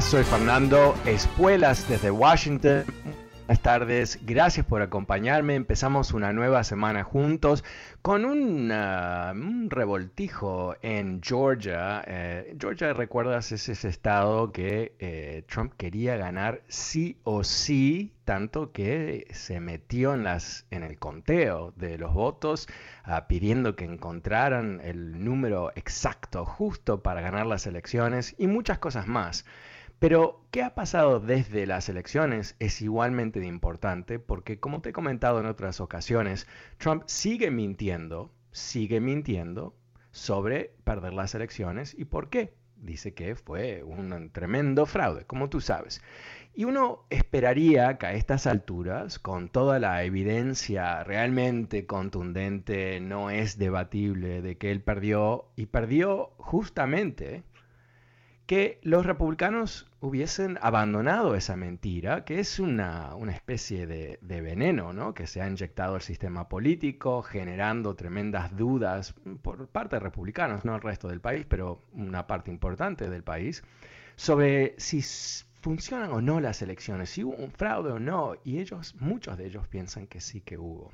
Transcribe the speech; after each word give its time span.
Soy 0.00 0.24
Fernando 0.24 0.94
Espuelas 1.06 1.88
desde 1.88 2.10
Washington. 2.10 2.84
Buenas 3.46 3.62
tardes, 3.62 4.18
gracias 4.26 4.66
por 4.66 4.82
acompañarme. 4.82 5.54
Empezamos 5.54 6.12
una 6.12 6.34
nueva 6.34 6.64
semana 6.64 7.02
juntos 7.02 7.64
con 8.02 8.26
un, 8.26 9.70
revoltijo 9.70 10.74
en 10.82 11.22
Georgia. 11.22 12.04
Eh, 12.06 12.54
Georgia, 12.60 12.92
recuerdas, 12.92 13.52
es 13.52 13.70
ese 13.70 13.88
estado 13.88 14.52
que 14.52 14.94
eh, 14.98 15.44
Trump 15.48 15.72
quería 15.78 16.16
ganar 16.16 16.60
sí 16.68 17.16
o 17.24 17.42
sí, 17.42 18.12
tanto 18.26 18.72
que 18.72 19.26
se 19.32 19.60
metió 19.60 20.12
en, 20.12 20.24
las, 20.24 20.66
en 20.70 20.82
el 20.82 20.98
conteo 20.98 21.72
de 21.76 21.96
los 21.96 22.12
votos, 22.12 22.68
uh, 23.06 23.26
pidiendo 23.28 23.76
que 23.76 23.86
encontraran 23.86 24.80
el 24.84 25.24
número 25.24 25.72
exacto, 25.74 26.44
justo 26.44 27.02
para 27.02 27.22
ganar 27.22 27.46
las 27.46 27.66
elecciones 27.66 28.34
y 28.36 28.46
muchas 28.46 28.78
cosas 28.78 29.06
más. 29.06 29.46
Pero, 29.98 30.44
¿qué 30.50 30.62
ha 30.62 30.74
pasado 30.74 31.20
desde 31.20 31.66
las 31.66 31.88
elecciones? 31.88 32.54
Es 32.58 32.82
igualmente 32.82 33.44
importante 33.46 34.18
porque, 34.18 34.60
como 34.60 34.82
te 34.82 34.90
he 34.90 34.92
comentado 34.92 35.40
en 35.40 35.46
otras 35.46 35.80
ocasiones, 35.80 36.46
Trump 36.76 37.04
sigue 37.06 37.50
mintiendo, 37.50 38.30
sigue 38.52 39.00
mintiendo 39.00 39.74
sobre 40.10 40.74
perder 40.84 41.14
las 41.14 41.34
elecciones 41.34 41.94
y 41.98 42.04
por 42.04 42.28
qué. 42.28 42.54
Dice 42.76 43.14
que 43.14 43.36
fue 43.36 43.82
un 43.82 44.30
tremendo 44.32 44.84
fraude, 44.84 45.24
como 45.24 45.48
tú 45.48 45.62
sabes. 45.62 46.02
Y 46.54 46.64
uno 46.64 47.06
esperaría 47.08 47.96
que 47.96 48.06
a 48.06 48.12
estas 48.12 48.46
alturas, 48.46 49.18
con 49.18 49.48
toda 49.48 49.78
la 49.78 50.04
evidencia 50.04 51.04
realmente 51.04 51.86
contundente, 51.86 53.00
no 53.00 53.30
es 53.30 53.56
debatible 53.56 54.42
de 54.42 54.58
que 54.58 54.70
él 54.70 54.82
perdió 54.82 55.46
y 55.56 55.66
perdió 55.66 56.32
justamente 56.36 57.44
que 58.46 58.78
los 58.82 59.04
republicanos 59.04 59.90
hubiesen 60.00 60.56
abandonado 60.62 61.34
esa 61.34 61.56
mentira, 61.56 62.24
que 62.24 62.38
es 62.38 62.60
una, 62.60 63.14
una 63.16 63.32
especie 63.32 63.88
de, 63.88 64.18
de, 64.22 64.40
veneno 64.40 64.92
¿no? 64.92 65.14
que 65.14 65.26
se 65.26 65.42
ha 65.42 65.48
inyectado 65.48 65.96
al 65.96 66.02
sistema 66.02 66.48
político, 66.48 67.22
generando 67.22 67.96
tremendas 67.96 68.56
dudas 68.56 69.14
por 69.42 69.66
parte 69.66 69.96
de 69.96 70.00
republicanos, 70.00 70.64
no 70.64 70.76
el 70.76 70.82
resto 70.82 71.08
del 71.08 71.20
país, 71.20 71.44
pero 71.48 71.82
una 71.92 72.28
parte 72.28 72.52
importante 72.52 73.10
del 73.10 73.24
país, 73.24 73.64
sobre 74.14 74.74
si 74.78 75.02
funcionan 75.60 76.12
o 76.12 76.20
no 76.20 76.38
las 76.38 76.62
elecciones, 76.62 77.10
si 77.10 77.24
hubo 77.24 77.34
un 77.34 77.50
fraude 77.50 77.90
o 77.90 77.98
no, 77.98 78.34
y 78.44 78.60
ellos, 78.60 78.94
muchos 79.00 79.36
de 79.36 79.46
ellos 79.46 79.66
piensan 79.66 80.06
que 80.06 80.20
sí 80.20 80.40
que 80.40 80.56
hubo. 80.56 80.92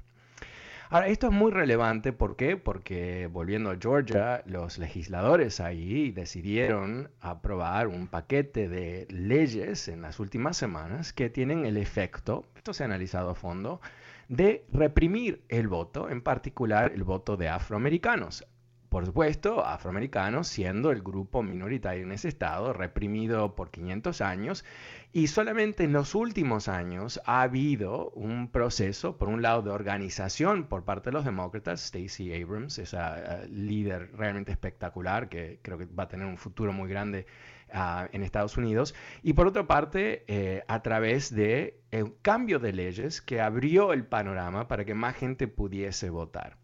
Ahora, 0.93 1.09
esto 1.09 1.29
es 1.29 1.33
muy 1.33 1.51
relevante, 1.51 2.13
¿por 2.13 2.37
qué? 2.37 2.59
Porque 2.59 3.27
volviendo 3.27 3.71
a 3.71 3.79
Georgia, 3.81 4.43
los 4.45 4.77
legisladores 4.77 5.59
ahí 5.59 6.11
decidieron 6.11 7.11
aprobar 7.23 7.89
un 7.89 8.09
paquete 8.09 8.69
de 8.69 9.07
leyes 9.09 9.89
en 9.89 10.03
las 10.03 10.21
últimas 10.21 10.59
semanas 10.59 11.15
que 11.15 11.31
tienen 11.31 11.65
el 11.65 11.79
efecto, 11.79 12.45
esto 12.57 12.75
se 12.75 12.83
ha 12.83 12.87
analizado 12.87 13.31
a 13.31 13.35
fondo, 13.35 13.81
de 14.29 14.67
reprimir 14.71 15.43
el 15.49 15.67
voto, 15.67 16.11
en 16.11 16.21
particular 16.21 16.93
el 16.95 17.05
voto 17.05 17.39
de 17.39 17.49
afroamericanos 17.49 18.45
por 18.93 19.07
supuesto, 19.07 19.65
afroamericanos 19.65 20.49
siendo 20.49 20.91
el 20.91 21.01
grupo 21.01 21.43
minoritario 21.43 22.03
en 22.03 22.13
ese 22.13 22.29
estado, 22.29 22.75
reprimido 22.75 23.55
por 23.55 23.71
500 23.71 24.21
años, 24.21 24.67
y 25.15 25.29
solamente 25.29 25.85
en 25.85 25.95
los 25.95 26.15
últimos 26.15 26.69
años 26.69 27.19
ha 27.25 27.41
habido 27.41 28.11
un 28.11 28.51
proceso, 28.53 29.17
por 29.17 29.31
un 29.31 29.41
lado, 29.41 29.63
de 29.63 29.71
organización 29.71 30.65
por 30.65 30.85
parte 30.85 31.09
de 31.09 31.15
los 31.15 31.25
demócratas, 31.25 31.81
Stacey 31.81 32.39
Abrams, 32.43 32.77
esa 32.79 33.45
uh, 33.45 33.49
líder 33.49 34.11
realmente 34.15 34.53
espectacular 34.53 35.31
que 35.31 35.59
creo 35.63 35.79
que 35.79 35.87
va 35.87 36.03
a 36.03 36.09
tener 36.09 36.27
un 36.27 36.37
futuro 36.37 36.75
muy 36.75 36.91
grande 36.91 37.25
uh, 37.73 38.05
en 38.13 38.23
Estados 38.23 38.59
Unidos, 38.59 38.95
y 39.23 39.33
por 39.33 39.47
otra 39.47 39.67
parte, 39.67 40.23
eh, 40.29 40.65
a 40.69 40.83
través 40.83 41.35
de 41.35 41.81
un 41.93 42.15
cambio 42.21 42.59
de 42.59 42.75
leyes 42.75 43.23
que 43.23 43.41
abrió 43.41 43.95
el 43.95 44.05
panorama 44.05 44.69
para 44.69 44.85
que 44.85 44.93
más 44.93 45.17
gente 45.17 45.49
pudiese 45.49 46.11
votar. 46.11 46.62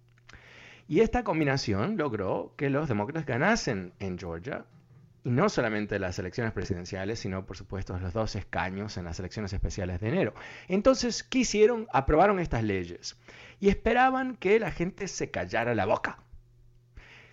Y 0.91 1.01
esta 1.01 1.23
combinación 1.23 1.99
logró 1.99 2.55
que 2.57 2.71
los 2.71 2.89
demócratas 2.89 3.27
ganasen 3.27 3.93
en 3.99 4.19
Georgia, 4.19 4.65
y 5.23 5.29
no 5.31 5.51
solamente 5.51 5.99
las 5.99 6.19
elecciones 6.19 6.55
presidenciales, 6.55 7.19
sino 7.19 7.45
por 7.45 7.59
supuesto 7.59 7.99
los 7.99 8.15
dos 8.15 8.35
escaños 8.37 8.97
en 8.97 9.05
las 9.05 9.19
elecciones 9.19 9.53
especiales 9.53 10.01
de 10.01 10.09
enero. 10.09 10.33
Entonces, 10.67 11.23
¿qué 11.23 11.41
hicieron? 11.41 11.89
Aprobaron 11.93 12.39
estas 12.39 12.65
leyes 12.65 13.19
y 13.61 13.69
esperaban 13.69 14.37
que 14.37 14.59
la 14.59 14.71
gente 14.71 15.09
se 15.09 15.31
callara 15.31 15.75
la 15.75 15.85
boca. 15.85 16.21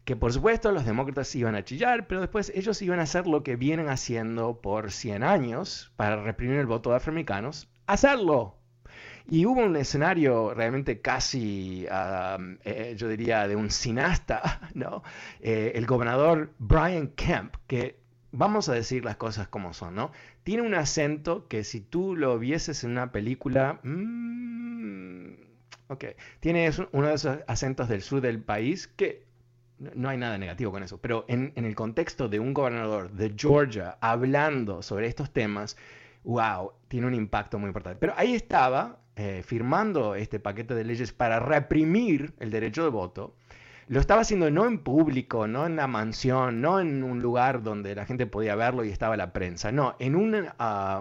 Que 0.04 0.18
por 0.18 0.34
supuesto 0.34 0.74
los 0.74 0.84
demócratas 0.84 1.34
iban 1.34 1.56
a 1.56 1.64
chillar, 1.64 2.08
pero 2.08 2.20
después 2.20 2.52
ellos 2.54 2.82
iban 2.82 3.00
a 3.00 3.04
hacer 3.04 3.26
lo 3.26 3.42
que 3.42 3.56
vienen 3.56 3.88
haciendo 3.88 4.60
por 4.60 4.92
100 4.92 5.24
años 5.24 5.94
para 5.96 6.22
reprimir 6.22 6.58
el 6.58 6.66
voto 6.66 6.90
de 6.90 6.98
afroamericanos, 6.98 7.70
hacerlo 7.88 8.58
y 9.30 9.46
hubo 9.46 9.62
un 9.62 9.76
escenario 9.76 10.54
realmente 10.54 11.02
casi, 11.02 11.88
eh, 11.90 12.96
yo 12.98 13.08
diría, 13.08 13.48
de 13.48 13.56
un 13.56 13.72
cineasta, 13.72 14.70
¿no? 14.74 15.04
Eh, 15.40 15.74
el 15.76 15.86
gobernador 15.86 16.52
Brian 16.60 17.08
Kemp, 17.10 17.56
que 17.68 18.00
vamos 18.32 18.70
a 18.70 18.74
decir 18.74 19.04
las 19.04 19.16
cosas 19.18 19.48
como 19.48 19.74
son, 19.74 19.96
¿no? 19.96 20.12
Tiene 20.44 20.62
un 20.62 20.76
acento 20.76 21.48
que 21.48 21.64
si 21.64 21.82
tú 21.82 22.16
lo 22.16 22.38
vieses 22.38 22.84
en 22.84 22.92
una 22.92 23.12
película, 23.12 23.80
mmm, 23.84 25.34
ok, 25.88 26.06
tiene 26.40 26.70
uno 26.92 27.08
de 27.08 27.14
esos 27.14 27.40
acentos 27.48 27.90
del 27.90 28.02
sur 28.02 28.22
del 28.22 28.42
país 28.42 28.88
que 28.88 29.26
no 29.78 30.10
hay 30.10 30.18
nada 30.18 30.38
negativo 30.38 30.72
con 30.72 30.84
eso, 30.84 31.00
pero 31.00 31.26
en, 31.28 31.52
el 31.56 31.76
contexto 31.76 32.30
de 32.30 32.40
un 32.40 32.54
gobernador 32.54 33.12
de 33.12 33.34
Georgia 33.36 33.98
hablando 34.00 34.82
sobre 34.82 35.08
estos 35.08 35.32
temas, 35.32 35.78
wow, 36.24 36.72
tiene 36.88 37.08
un 37.08 37.14
impacto 37.14 37.60
muy 37.60 37.68
importante. 37.68 38.00
Pero 38.00 38.14
ahí 38.16 38.36
estaba 38.36 39.00
eh, 39.16 39.44
firmando 39.46 40.16
este 40.16 40.40
paquete 40.40 40.76
de 40.76 40.84
leyes 40.84 41.14
para 41.14 41.40
reprimir 41.40 42.34
el 42.40 42.52
derecho 42.52 42.84
de 42.84 42.90
voto, 42.90 43.36
lo 43.88 44.00
estaba 44.00 44.22
haciendo 44.22 44.50
no 44.50 44.66
en 44.66 44.80
público, 44.80 45.48
no 45.48 45.66
en 45.68 45.76
la 45.76 45.88
mansión, 45.88 46.60
no 46.60 46.80
en 46.80 47.04
un 47.04 47.22
lugar 47.22 47.62
donde 47.62 47.94
la 47.94 48.06
gente 48.06 48.26
podía 48.26 48.56
verlo 48.56 48.84
y 48.84 48.90
estaba 48.90 49.16
la 49.16 49.32
prensa, 49.32 49.72
no, 49.72 49.96
en 50.00 50.16
una, 50.16 50.56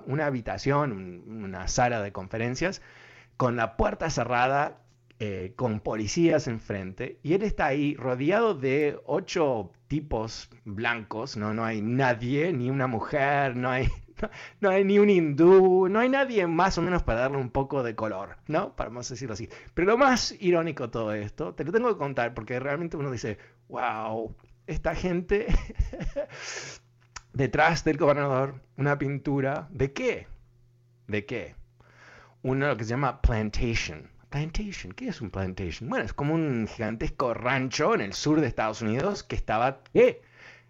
una 0.06 0.26
habitación, 0.26 1.22
una 1.26 1.66
sala 1.66 2.02
de 2.02 2.12
conferencias, 2.12 2.82
con 3.36 3.56
la 3.56 3.76
puerta 3.76 4.10
cerrada, 4.10 4.78
eh, 5.18 5.54
con 5.56 5.80
policías 5.80 6.46
enfrente, 6.46 7.18
y 7.22 7.32
él 7.32 7.42
está 7.42 7.66
ahí 7.66 7.96
rodeado 7.96 8.54
de 8.54 9.00
ocho 9.06 9.72
tipos 9.88 10.50
blancos, 10.64 11.36
no, 11.36 11.54
no 11.54 11.64
hay 11.64 11.80
nadie, 11.80 12.52
ni 12.52 12.68
una 12.68 12.86
mujer, 12.86 13.56
no 13.56 13.70
hay 13.70 13.88
no 14.60 14.70
hay 14.70 14.84
ni 14.84 14.98
un 14.98 15.10
hindú, 15.10 15.88
no 15.88 15.98
hay 16.00 16.08
nadie 16.08 16.46
más 16.46 16.78
o 16.78 16.82
menos 16.82 17.02
para 17.02 17.20
darle 17.20 17.38
un 17.38 17.50
poco 17.50 17.82
de 17.82 17.94
color, 17.94 18.36
¿no? 18.46 18.74
Para 18.76 18.90
decirlo 18.90 19.34
así. 19.34 19.48
Pero 19.74 19.92
lo 19.92 19.98
más 19.98 20.34
irónico 20.40 20.84
de 20.84 20.92
todo 20.92 21.12
esto, 21.14 21.54
te 21.54 21.64
lo 21.64 21.72
tengo 21.72 21.88
que 21.88 21.98
contar 21.98 22.34
porque 22.34 22.60
realmente 22.60 22.96
uno 22.96 23.10
dice, 23.10 23.38
wow, 23.68 24.34
esta 24.66 24.94
gente 24.94 25.46
detrás 27.32 27.84
del 27.84 27.98
gobernador, 27.98 28.60
una 28.76 28.98
pintura, 28.98 29.68
¿de 29.70 29.92
qué? 29.92 30.26
¿De 31.06 31.26
qué? 31.26 31.54
Uno 32.42 32.68
lo 32.68 32.76
que 32.76 32.84
se 32.84 32.90
llama 32.90 33.20
plantation. 33.20 34.10
plantation. 34.30 34.92
¿Qué 34.92 35.08
es 35.08 35.20
un 35.20 35.30
plantation? 35.30 35.88
Bueno, 35.88 36.04
es 36.04 36.12
como 36.12 36.34
un 36.34 36.66
gigantesco 36.68 37.34
rancho 37.34 37.94
en 37.94 38.00
el 38.00 38.12
sur 38.12 38.40
de 38.40 38.46
Estados 38.46 38.82
Unidos 38.82 39.22
que 39.22 39.36
estaba 39.36 39.80
eh, 39.94 40.20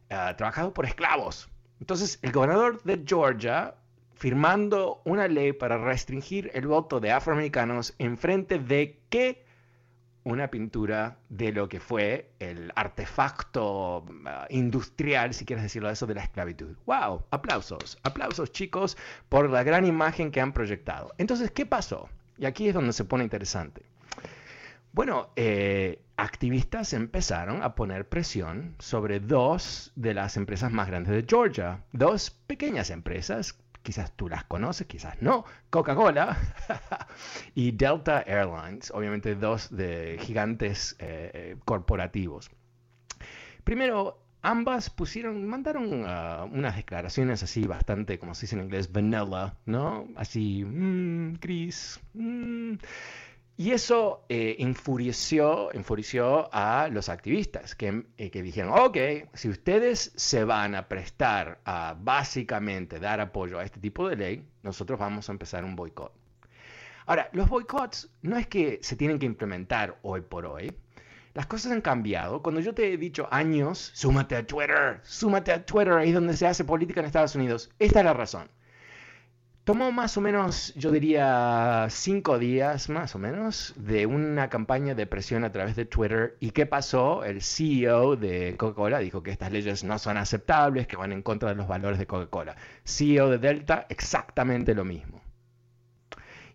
trabajado 0.08 0.72
por 0.72 0.86
esclavos. 0.86 1.48
Entonces, 1.80 2.18
el 2.22 2.32
gobernador 2.32 2.82
de 2.82 3.02
Georgia 3.06 3.74
firmando 4.14 5.02
una 5.04 5.28
ley 5.28 5.52
para 5.52 5.78
restringir 5.78 6.50
el 6.54 6.66
voto 6.66 7.00
de 7.00 7.12
afroamericanos 7.12 7.94
en 7.98 8.16
frente 8.16 8.58
de 8.58 9.00
qué 9.10 9.44
una 10.24 10.48
pintura 10.48 11.18
de 11.28 11.52
lo 11.52 11.68
que 11.68 11.80
fue 11.80 12.30
el 12.38 12.72
artefacto 12.74 13.98
uh, 13.98 14.04
industrial, 14.48 15.34
si 15.34 15.44
quieres 15.44 15.62
decirlo 15.62 15.90
eso, 15.90 16.06
de 16.06 16.14
la 16.14 16.22
esclavitud. 16.22 16.74
¡Wow! 16.86 17.24
Aplausos, 17.30 17.98
aplausos 18.02 18.50
chicos 18.50 18.96
por 19.28 19.50
la 19.50 19.62
gran 19.62 19.84
imagen 19.84 20.30
que 20.30 20.40
han 20.40 20.52
proyectado. 20.52 21.12
Entonces, 21.18 21.50
¿qué 21.50 21.66
pasó? 21.66 22.08
Y 22.38 22.46
aquí 22.46 22.68
es 22.68 22.74
donde 22.74 22.94
se 22.94 23.04
pone 23.04 23.24
interesante. 23.24 23.82
Bueno, 24.94 25.30
eh, 25.34 26.04
activistas 26.16 26.92
empezaron 26.92 27.64
a 27.64 27.74
poner 27.74 28.08
presión 28.08 28.76
sobre 28.78 29.18
dos 29.18 29.90
de 29.96 30.14
las 30.14 30.36
empresas 30.36 30.70
más 30.70 30.86
grandes 30.86 31.12
de 31.12 31.26
Georgia, 31.28 31.82
dos 31.90 32.30
pequeñas 32.30 32.90
empresas 32.90 33.58
quizás 33.82 34.12
tú 34.12 34.28
las 34.28 34.44
conoces, 34.44 34.86
quizás 34.86 35.20
no, 35.20 35.44
Coca-Cola 35.70 36.38
y 37.56 37.72
Delta 37.72 38.22
Airlines, 38.22 38.92
obviamente 38.92 39.34
dos 39.34 39.76
de 39.76 40.16
gigantes 40.20 40.94
eh, 41.00 41.30
eh, 41.34 41.56
corporativos. 41.64 42.52
Primero, 43.64 44.22
ambas 44.42 44.90
pusieron, 44.90 45.44
mandaron 45.44 46.04
ah, 46.06 46.46
unas 46.48 46.76
declaraciones 46.76 47.42
así 47.42 47.66
bastante, 47.66 48.20
como 48.20 48.36
se 48.36 48.42
dice 48.42 48.54
en 48.54 48.62
inglés, 48.62 48.92
vanilla, 48.92 49.56
¿no? 49.66 50.06
Así, 50.14 50.64
mmm. 50.64 51.34
Y 53.56 53.70
eso 53.70 54.24
eh, 54.28 54.56
enfureció, 54.58 55.70
a 56.52 56.88
los 56.90 57.08
activistas 57.08 57.76
que, 57.76 58.04
eh, 58.18 58.30
que, 58.30 58.42
dijeron, 58.42 58.72
ok, 58.76 58.96
si 59.32 59.48
ustedes 59.48 60.12
se 60.16 60.42
van 60.42 60.74
a 60.74 60.88
prestar 60.88 61.60
a 61.64 61.96
básicamente 61.96 62.98
dar 62.98 63.20
apoyo 63.20 63.60
a 63.60 63.64
este 63.64 63.78
tipo 63.78 64.08
de 64.08 64.16
ley, 64.16 64.44
nosotros 64.64 64.98
vamos 64.98 65.28
a 65.28 65.32
empezar 65.32 65.64
un 65.64 65.76
boicot. 65.76 66.12
Ahora, 67.06 67.28
los 67.32 67.48
boicots 67.48 68.10
no 68.22 68.36
es 68.36 68.48
que 68.48 68.80
se 68.82 68.96
tienen 68.96 69.20
que 69.20 69.26
implementar 69.26 69.98
hoy 70.02 70.22
por 70.22 70.46
hoy. 70.46 70.72
Las 71.34 71.46
cosas 71.46 71.70
han 71.70 71.80
cambiado. 71.80 72.42
Cuando 72.42 72.60
yo 72.60 72.74
te 72.74 72.92
he 72.92 72.96
dicho 72.96 73.28
años, 73.30 73.92
súmate 73.94 74.34
a 74.34 74.46
Twitter, 74.46 75.00
súmate 75.04 75.52
a 75.52 75.64
Twitter, 75.64 75.92
ahí 75.92 76.08
es 76.08 76.14
donde 76.14 76.36
se 76.36 76.46
hace 76.46 76.64
política 76.64 77.00
en 77.00 77.06
Estados 77.06 77.36
Unidos. 77.36 77.70
Esta 77.78 78.00
es 78.00 78.04
la 78.04 78.14
razón. 78.14 78.48
Tomó 79.64 79.92
más 79.92 80.18
o 80.18 80.20
menos, 80.20 80.74
yo 80.74 80.90
diría, 80.90 81.86
cinco 81.88 82.38
días 82.38 82.90
más 82.90 83.14
o 83.14 83.18
menos 83.18 83.72
de 83.76 84.04
una 84.04 84.50
campaña 84.50 84.94
de 84.94 85.06
presión 85.06 85.42
a 85.42 85.52
través 85.52 85.74
de 85.74 85.86
Twitter. 85.86 86.36
¿Y 86.38 86.50
qué 86.50 86.66
pasó? 86.66 87.24
El 87.24 87.40
CEO 87.40 88.16
de 88.16 88.56
Coca-Cola 88.58 88.98
dijo 88.98 89.22
que 89.22 89.30
estas 89.30 89.52
leyes 89.52 89.82
no 89.82 89.98
son 89.98 90.18
aceptables, 90.18 90.86
que 90.86 90.96
van 90.96 91.12
en 91.12 91.22
contra 91.22 91.48
de 91.48 91.54
los 91.54 91.66
valores 91.66 91.98
de 91.98 92.06
Coca-Cola. 92.06 92.56
CEO 92.84 93.30
de 93.30 93.38
Delta, 93.38 93.86
exactamente 93.88 94.74
lo 94.74 94.84
mismo. 94.84 95.22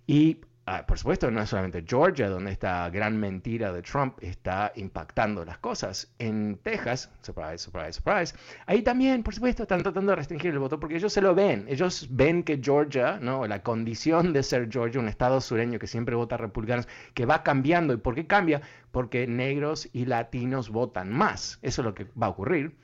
Y 0.06 0.42
Ah, 0.72 0.86
por 0.86 1.00
supuesto, 1.00 1.32
no 1.32 1.42
es 1.42 1.50
solamente 1.50 1.84
Georgia 1.84 2.30
donde 2.30 2.52
esta 2.52 2.88
gran 2.92 3.20
mentira 3.20 3.74
de 3.74 3.82
Trump 3.82 4.20
está 4.22 4.72
impactando 4.76 5.44
las 5.44 5.58
cosas. 5.58 6.14
En 6.20 6.60
Texas, 6.62 7.10
surprise, 7.24 7.58
surprise, 7.58 7.94
surprise, 7.94 8.36
ahí 8.68 8.84
también, 8.84 9.24
por 9.24 9.34
supuesto, 9.34 9.64
están 9.64 9.82
tratando 9.82 10.12
de 10.12 10.18
restringir 10.18 10.52
el 10.52 10.60
voto 10.60 10.80
porque 10.80 10.98
ellos 10.98 11.12
se 11.12 11.22
lo 11.22 11.34
ven. 11.34 11.66
Ellos 11.68 12.08
ven 12.12 12.44
que 12.44 12.60
Georgia, 12.62 13.18
¿no? 13.20 13.48
la 13.48 13.64
condición 13.64 14.32
de 14.32 14.44
ser 14.44 14.70
Georgia, 14.72 15.02
un 15.02 15.08
estado 15.08 15.42
sureño 15.42 15.80
que 15.80 15.88
siempre 15.88 16.16
vota 16.16 16.38
republicanos, 16.38 16.88
que 17.16 17.26
va 17.26 17.42
cambiando. 17.42 17.92
¿Y 17.92 17.98
por 17.98 18.14
qué 18.14 18.28
cambia? 18.28 18.62
Porque 18.92 19.26
negros 19.26 19.90
y 19.92 20.06
latinos 20.06 20.70
votan 20.70 21.10
más. 21.10 21.58
Eso 21.64 21.82
es 21.82 21.86
lo 21.88 21.96
que 21.96 22.06
va 22.22 22.28
a 22.28 22.30
ocurrir. 22.30 22.76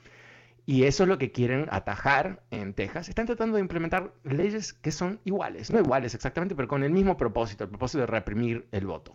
Y 0.66 0.82
eso 0.82 1.04
es 1.04 1.08
lo 1.08 1.16
que 1.16 1.30
quieren 1.30 1.68
atajar 1.70 2.42
en 2.50 2.74
Texas. 2.74 3.08
Están 3.08 3.26
tratando 3.26 3.56
de 3.56 3.60
implementar 3.60 4.12
leyes 4.24 4.72
que 4.72 4.90
son 4.90 5.20
iguales, 5.24 5.70
no 5.70 5.78
iguales 5.78 6.14
exactamente, 6.14 6.56
pero 6.56 6.66
con 6.66 6.82
el 6.82 6.90
mismo 6.90 7.16
propósito, 7.16 7.64
el 7.64 7.70
propósito 7.70 8.00
de 8.00 8.06
reprimir 8.06 8.66
el 8.72 8.86
voto. 8.86 9.14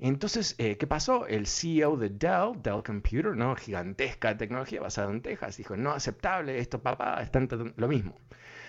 Entonces, 0.00 0.56
eh, 0.58 0.76
¿qué 0.76 0.88
pasó? 0.88 1.28
El 1.28 1.46
CEO 1.46 1.96
de 1.96 2.08
Dell, 2.08 2.60
Dell 2.60 2.82
Computer, 2.84 3.36
¿no? 3.36 3.54
gigantesca 3.54 4.36
tecnología 4.36 4.80
basada 4.80 5.12
en 5.12 5.22
Texas, 5.22 5.56
dijo, 5.56 5.76
no 5.76 5.92
aceptable, 5.92 6.58
esto 6.58 6.82
papá, 6.82 7.22
están 7.22 7.48
lo 7.76 7.86
mismo. 7.86 8.18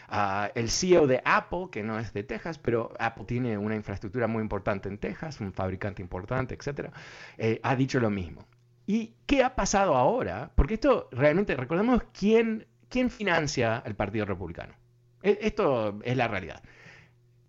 Ah, 0.07 0.51
el 0.53 0.69
CEO 0.69 1.07
de 1.07 1.23
Apple, 1.25 1.69
que 1.71 1.81
no 1.81 1.97
es 1.97 2.13
de 2.13 2.21
Texas, 2.21 2.59
pero 2.59 2.93
Apple 2.99 3.25
tiene 3.25 3.57
una 3.57 3.75
infraestructura 3.75 4.27
muy 4.27 4.43
importante 4.43 4.87
en 4.89 4.99
Texas, 4.99 5.41
un 5.41 5.53
fabricante 5.53 6.03
importante, 6.03 6.53
etc., 6.53 6.91
eh, 7.39 7.59
ha 7.63 7.75
dicho 7.75 7.99
lo 7.99 8.11
mismo. 8.11 8.45
¿Y 8.85 9.13
qué 9.25 9.43
ha 9.43 9.55
pasado 9.55 9.95
ahora? 9.95 10.51
Porque 10.55 10.75
esto 10.75 11.09
realmente, 11.11 11.55
recordemos 11.55 12.03
quién, 12.17 12.67
quién 12.89 13.09
financia 13.09 13.81
el 13.85 13.95
Partido 13.95 14.25
Republicano. 14.25 14.73
E, 15.21 15.39
esto 15.41 15.99
es 16.03 16.17
la 16.17 16.27
realidad. 16.27 16.61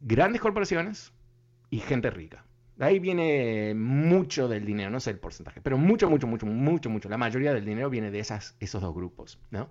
Grandes 0.01 0.41
corporaciones 0.41 1.13
y 1.71 1.81
gente 1.81 2.11
rica. 2.11 2.45
ahí 2.79 2.99
viene 2.99 3.75
mucho 3.75 4.49
del 4.49 4.65
dinero, 4.65 4.91
no 4.91 5.01
sé 5.01 5.11
el 5.11 5.19
porcentaje, 5.19 5.61
pero 5.61 5.79
mucho, 5.79 6.09
mucho, 6.09 6.27
mucho, 6.27 6.47
mucho, 6.47 6.91
mucho. 6.91 7.09
La 7.09 7.19
mayoría 7.19 7.53
del 7.53 7.65
dinero 7.65 7.91
viene 7.91 8.11
de 8.11 8.21
esas, 8.21 8.57
esos 8.61 8.81
dos 8.81 8.95
grupos. 8.95 9.41
¿no? 9.51 9.71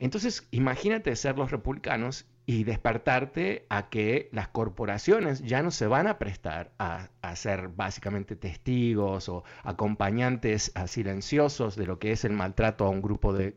Entonces, 0.00 0.48
imagínate 0.50 1.14
ser 1.16 1.38
los 1.38 1.50
republicanos 1.50 2.26
y 2.46 2.64
despertarte 2.64 3.64
a 3.70 3.88
que 3.88 4.28
las 4.32 4.48
corporaciones 4.48 5.40
ya 5.42 5.62
no 5.62 5.70
se 5.70 5.86
van 5.86 6.06
a 6.06 6.18
prestar 6.18 6.72
a, 6.78 7.08
ser 7.36 7.68
básicamente 7.68 8.36
testigos 8.36 9.28
o 9.28 9.44
acompañantes 9.62 10.72
silenciosos 10.86 11.74
de 11.74 11.86
lo 11.86 11.98
que 11.98 12.12
es 12.12 12.24
el 12.24 12.32
maltrato 12.32 12.84
a 12.84 12.90
un 12.90 13.00
grupo 13.00 13.32
de, 13.32 13.54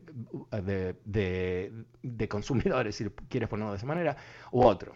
de, 1.04 2.28
consumidores, 2.28 2.96
si 2.96 3.04
quieres 3.28 3.48
ponerlo 3.48 3.72
de 3.72 3.76
esa 3.76 3.86
manera, 3.86 4.16
u 4.50 4.62
otro. 4.62 4.94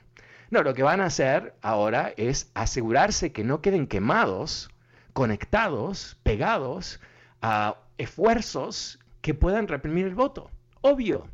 No, 0.51 0.63
lo 0.63 0.75
que 0.75 0.83
van 0.83 1.01
a 1.01 1.07
hacer 1.07 1.55
ahora 1.63 2.13
es 2.17 2.51
asegurarse 2.55 3.33
que 3.33 3.45
no 3.45 3.61
queden 3.61 3.87
quemados, 3.87 4.71
conectados, 5.13 6.19
pegados 6.23 7.01
a 7.43 7.77
esfuerzos 7.99 8.99
que 9.21 9.35
puedan 9.35 9.69
reprimir 9.69 10.07
el 10.07 10.15
voto. 10.15 10.51
Obvio. 10.81 11.29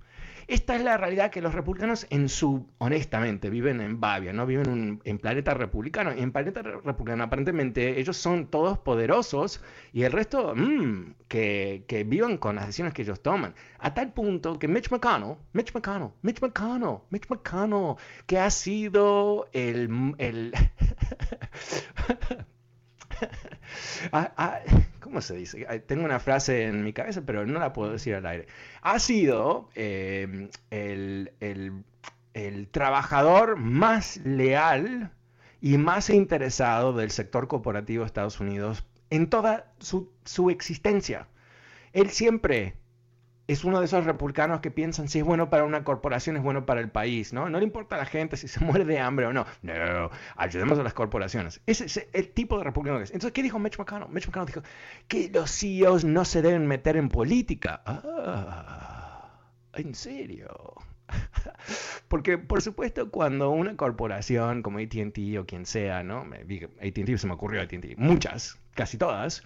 Esta 0.49 0.75
es 0.77 0.83
la 0.83 0.97
realidad 0.97 1.31
que 1.31 1.43
los 1.43 1.55
republicanos 1.55 2.07
en 2.09 2.31
su, 2.31 2.67
honestamente, 2.79 3.51
viven 3.51 3.83
en 3.83 4.01
Bavia, 4.01 4.33
no 4.33 4.47
viven 4.47 4.99
en 5.05 5.19
planeta 5.19 5.53
republicano. 5.53 6.15
Y 6.17 6.21
en 6.21 6.33
planeta 6.33 6.63
republicano 6.63 7.25
aparentemente 7.25 8.01
ellos 8.01 8.17
son 8.17 8.47
todos 8.47 8.79
poderosos 8.79 9.61
y 9.93 10.05
el 10.05 10.13
resto 10.13 10.55
mm, 10.57 11.17
que, 11.29 11.85
que 11.87 12.05
vivan 12.05 12.39
con 12.39 12.57
las 12.57 12.65
decisiones 12.65 12.95
que 12.95 13.03
ellos 13.03 13.23
toman. 13.23 13.55
A 13.79 13.93
tal 13.93 14.15
punto 14.15 14.59
que 14.59 14.69
Mitch 14.69 14.91
McConnell, 14.91 15.37
Mitch 15.53 15.75
McConnell, 15.75 16.13
Mitch 16.23 16.41
McConnell, 16.41 17.01
Mitch 17.11 17.29
McConnell, 17.29 17.97
que 18.27 18.39
ha 18.39 18.51
sido 18.51 19.51
el... 19.53 20.15
el 20.17 20.55
¿Cómo 25.09 25.23
se 25.23 25.37
dice? 25.37 25.65
Tengo 25.87 26.05
una 26.05 26.21
frase 26.21 26.65
en 26.65 26.85
mi 26.85 26.93
cabeza, 26.93 27.23
pero 27.25 27.47
no 27.47 27.59
la 27.59 27.73
puedo 27.73 27.93
decir 27.93 28.15
al 28.15 28.27
aire. 28.27 28.47
Ha 28.83 28.99
sido 28.99 29.71
em, 29.75 30.51
el, 30.71 31.33
trabajador 32.71 33.57
más 33.57 34.19
leal 34.19 35.11
y 35.63 35.79
más 35.79 36.11
interesado 36.11 36.93
del 36.93 37.11
sector 37.11 37.49
corporativo 37.49 38.03
de 38.03 38.09
Estados 38.09 38.39
Unidos 38.39 38.85
en 39.09 39.31
toda 39.31 39.73
su, 39.79 40.13
su 40.27 40.51
existencia. 40.51 41.27
Él 41.95 42.11
siempre 42.11 42.75
es 43.49 43.65
uno 43.65 43.81
de 43.81 43.87
esos 43.87 44.05
republicanos 44.05 44.61
que 44.61 44.71
piensan 44.71 45.09
si 45.09 45.19
es 45.19 45.25
bueno 45.25 45.49
para 45.49 45.65
una 45.65 45.83
corporación 45.83 46.37
es 46.37 46.43
bueno 46.43 46.67
para 46.67 46.81
el 46.83 46.91
país, 46.91 47.33
¿no? 47.33 47.49
No 47.49 47.59
le 47.59 47.65
importa 47.65 47.97
a 47.97 47.99
la 47.99 48.05
gente 48.05 48.37
si 48.37 48.47
se 48.47 48.61
muere 48.65 48.85
de 48.85 48.99
hambre 49.01 49.27
o 49.27 49.33
no. 49.33 49.47
No, 49.63 50.11
ayudemos 50.37 50.79
a 50.79 50.83
las 50.83 50.93
corporaciones. 50.93 51.63
Ese 51.67 51.87
es 51.87 52.07
el 52.13 52.29
tipo 52.29 52.59
de 52.59 52.65
republicano 52.65 52.99
que 52.99 53.05
es. 53.05 53.11
Entonces, 53.11 53.33
¿qué 53.33 53.43
dijo 53.43 53.59
Mitch 53.59 53.79
McConnell? 53.79 54.11
Mitch 54.11 54.27
McConnell 54.27 54.47
dijo 54.47 54.63
que 55.09 55.31
los 55.33 55.51
CEOs 55.51 56.05
no 56.05 56.27
se 56.27 56.43
deben 56.43 56.67
meter 56.67 56.99
en 56.99 57.09
política. 57.09 57.83
Ah, 57.87 59.31
¿en 59.73 59.95
serio? 59.95 60.75
Porque, 62.09 62.37
por 62.37 62.61
supuesto, 62.61 63.11
cuando 63.11 63.49
una 63.51 63.77
corporación 63.77 64.63
como 64.63 64.79
ATT 64.79 65.39
o 65.41 65.47
quien 65.47 65.65
sea, 65.65 66.03
¿no? 66.03 66.27
ATT 66.83 67.17
se 67.17 67.27
me 67.27 67.33
ocurrió 67.33 67.63
ATT, 67.63 67.97
muchas, 67.97 68.59
casi 68.75 68.99
todas, 68.99 69.43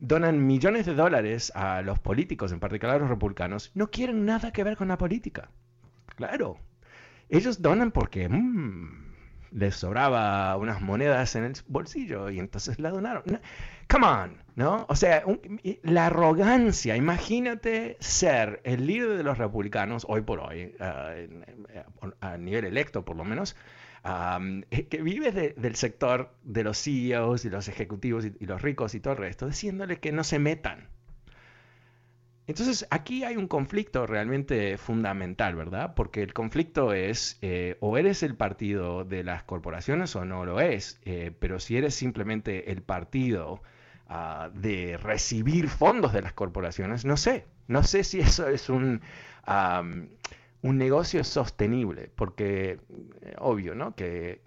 donan 0.00 0.46
millones 0.46 0.86
de 0.86 0.94
dólares 0.94 1.52
a 1.54 1.82
los 1.82 1.98
políticos, 1.98 2.52
en 2.52 2.60
particular 2.60 2.96
a 2.96 2.98
los 2.98 3.10
republicanos, 3.10 3.70
no 3.74 3.90
quieren 3.90 4.24
nada 4.24 4.52
que 4.52 4.64
ver 4.64 4.76
con 4.76 4.88
la 4.88 4.98
política. 4.98 5.50
Claro. 6.16 6.58
Ellos 7.28 7.62
donan 7.62 7.92
porque 7.92 8.28
mm, 8.28 9.10
les 9.52 9.76
sobraba 9.76 10.56
unas 10.56 10.80
monedas 10.80 11.36
en 11.36 11.44
el 11.44 11.52
bolsillo 11.68 12.30
y 12.30 12.38
entonces 12.38 12.78
la 12.78 12.90
donaron. 12.90 13.22
come 13.88 14.06
on, 14.06 14.42
¿no? 14.56 14.86
O 14.88 14.96
sea, 14.96 15.22
la 15.82 16.06
arrogancia, 16.06 16.96
imagínate 16.96 17.96
ser 18.00 18.60
el 18.64 18.86
líder 18.86 19.16
de 19.16 19.22
los 19.22 19.38
republicanos 19.38 20.06
hoy 20.08 20.22
por 20.22 20.40
hoy, 20.40 20.74
a 20.80 22.36
nivel 22.38 22.64
electo 22.64 23.04
por 23.04 23.16
lo 23.16 23.24
menos, 23.24 23.56
que 24.02 25.02
vive 25.02 25.32
del 25.32 25.74
sector 25.76 26.34
de 26.42 26.64
los 26.64 26.78
CEOs 26.82 27.44
y 27.44 27.50
los 27.50 27.68
ejecutivos 27.68 28.24
y, 28.24 28.46
los 28.46 28.62
ricos 28.62 28.94
y 28.94 29.00
todo 29.00 29.12
el 29.12 29.18
resto, 29.18 29.46
diciéndole 29.46 30.00
que 30.00 30.12
no 30.12 30.24
se 30.24 30.38
metan. 30.38 30.88
Entonces 32.46 32.86
aquí 32.90 33.22
hay 33.22 33.36
un 33.36 33.46
conflicto 33.46 34.06
realmente 34.06 34.76
fundamental, 34.76 35.54
¿verdad? 35.54 35.94
Porque 35.94 36.22
el 36.22 36.32
conflicto 36.32 36.92
es 36.92 37.38
eh, 37.42 37.76
o 37.80 37.96
eres 37.96 38.24
el 38.24 38.34
partido 38.34 39.04
de 39.04 39.22
las 39.22 39.44
corporaciones 39.44 40.16
o 40.16 40.24
no 40.24 40.44
lo 40.44 40.60
es, 40.60 40.98
eh, 41.04 41.32
pero 41.38 41.60
si 41.60 41.76
eres 41.76 41.94
simplemente 41.94 42.72
el 42.72 42.82
partido 42.82 43.62
ah, 44.08 44.50
de 44.52 44.96
recibir 44.96 45.68
fondos 45.68 46.12
de 46.12 46.22
las 46.22 46.32
corporaciones, 46.32 47.04
no 47.04 47.16
sé, 47.16 47.46
no 47.68 47.84
sé 47.84 48.02
si 48.02 48.18
eso 48.18 48.48
es 48.48 48.68
un 48.68 49.00
un 50.62 50.76
negocio 50.78 51.24
sostenible, 51.24 52.10
porque 52.14 52.80
eh, 53.22 53.34
obvio, 53.38 53.74
¿no? 53.74 53.94
Que, 53.94 54.40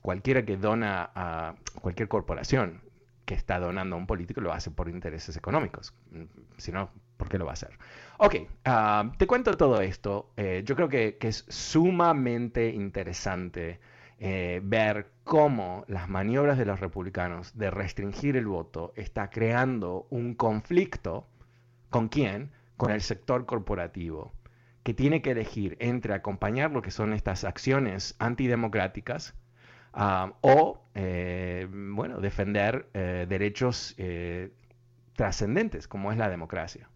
cualquiera 0.00 0.44
que 0.44 0.56
dona 0.56 1.10
a 1.14 1.54
cualquier 1.80 2.08
corporación 2.08 2.80
que 3.26 3.34
está 3.34 3.60
donando 3.60 3.94
a 3.96 3.98
un 3.98 4.06
político 4.06 4.40
lo 4.40 4.52
hace 4.52 4.70
por 4.70 4.88
intereses 4.88 5.36
económicos. 5.36 5.94
Mm, 6.10 6.24
si 6.56 6.72
no, 6.72 6.90
¿por 7.16 7.28
qué 7.28 7.38
lo 7.38 7.44
va 7.44 7.52
a 7.52 7.54
hacer? 7.54 7.78
Ok, 8.18 8.36
ah, 8.64 9.12
te 9.18 9.26
cuento 9.26 9.56
todo 9.56 9.80
esto. 9.82 10.32
Eh, 10.36 10.62
yo 10.64 10.74
creo 10.76 10.88
que, 10.88 11.16
es 11.20 11.44
sumamente 11.48 12.70
interesante 12.70 13.80
eh, 14.18 14.60
ver 14.64 15.10
cómo 15.24 15.84
las 15.88 16.08
maniobras 16.08 16.58
de 16.58 16.64
los 16.64 16.80
republicanos 16.80 17.56
de 17.56 17.70
restringir 17.70 18.36
el 18.36 18.46
voto 18.46 18.92
está 18.96 19.30
creando 19.30 20.06
un 20.10 20.34
conflicto. 20.34 21.26
¿Con 21.90 22.08
quién? 22.08 22.50
Con 22.76 22.92
el 22.92 23.02
sector 23.02 23.46
corporativo 23.46 24.32
tiene 24.94 25.22
que 25.22 25.32
elegir 25.32 25.76
entre 25.80 26.14
acompañar 26.14 26.70
lo 26.70 26.82
que 26.82 26.90
son 26.90 27.12
estas 27.12 27.44
acciones 27.44 28.14
antidemocráticas 28.18 29.34
ah, 29.92 30.34
o, 30.40 30.82
eh, 30.94 31.68
bueno, 31.70 32.20
defender 32.20 32.88
eh, 32.94 33.26
derechos 33.28 33.94
eh, 33.98 34.50
trascendentes, 35.14 35.86
como 35.88 36.12
es 36.12 36.18
la 36.18 36.28
democracia. 36.30 36.88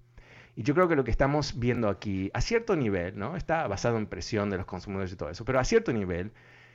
Y 0.56 0.62
yo 0.62 0.74
creo 0.74 0.88
que 0.88 0.96
lo 0.96 1.04
que 1.04 1.10
estamos 1.10 1.58
viendo 1.58 1.88
aquí, 1.88 2.30
a 2.32 2.40
cierto 2.40 2.76
nivel, 2.76 3.18
¿no? 3.18 3.36
Está 3.36 3.66
basado 3.66 3.98
en 3.98 4.06
presión 4.06 4.50
de 4.50 4.56
los 4.56 4.66
consumidores 4.66 5.12
y 5.12 5.16
todo 5.16 5.30
eso, 5.30 5.44
pero 5.44 5.58
a 5.58 5.64
cierto 5.64 5.92
nivel, 5.92 6.32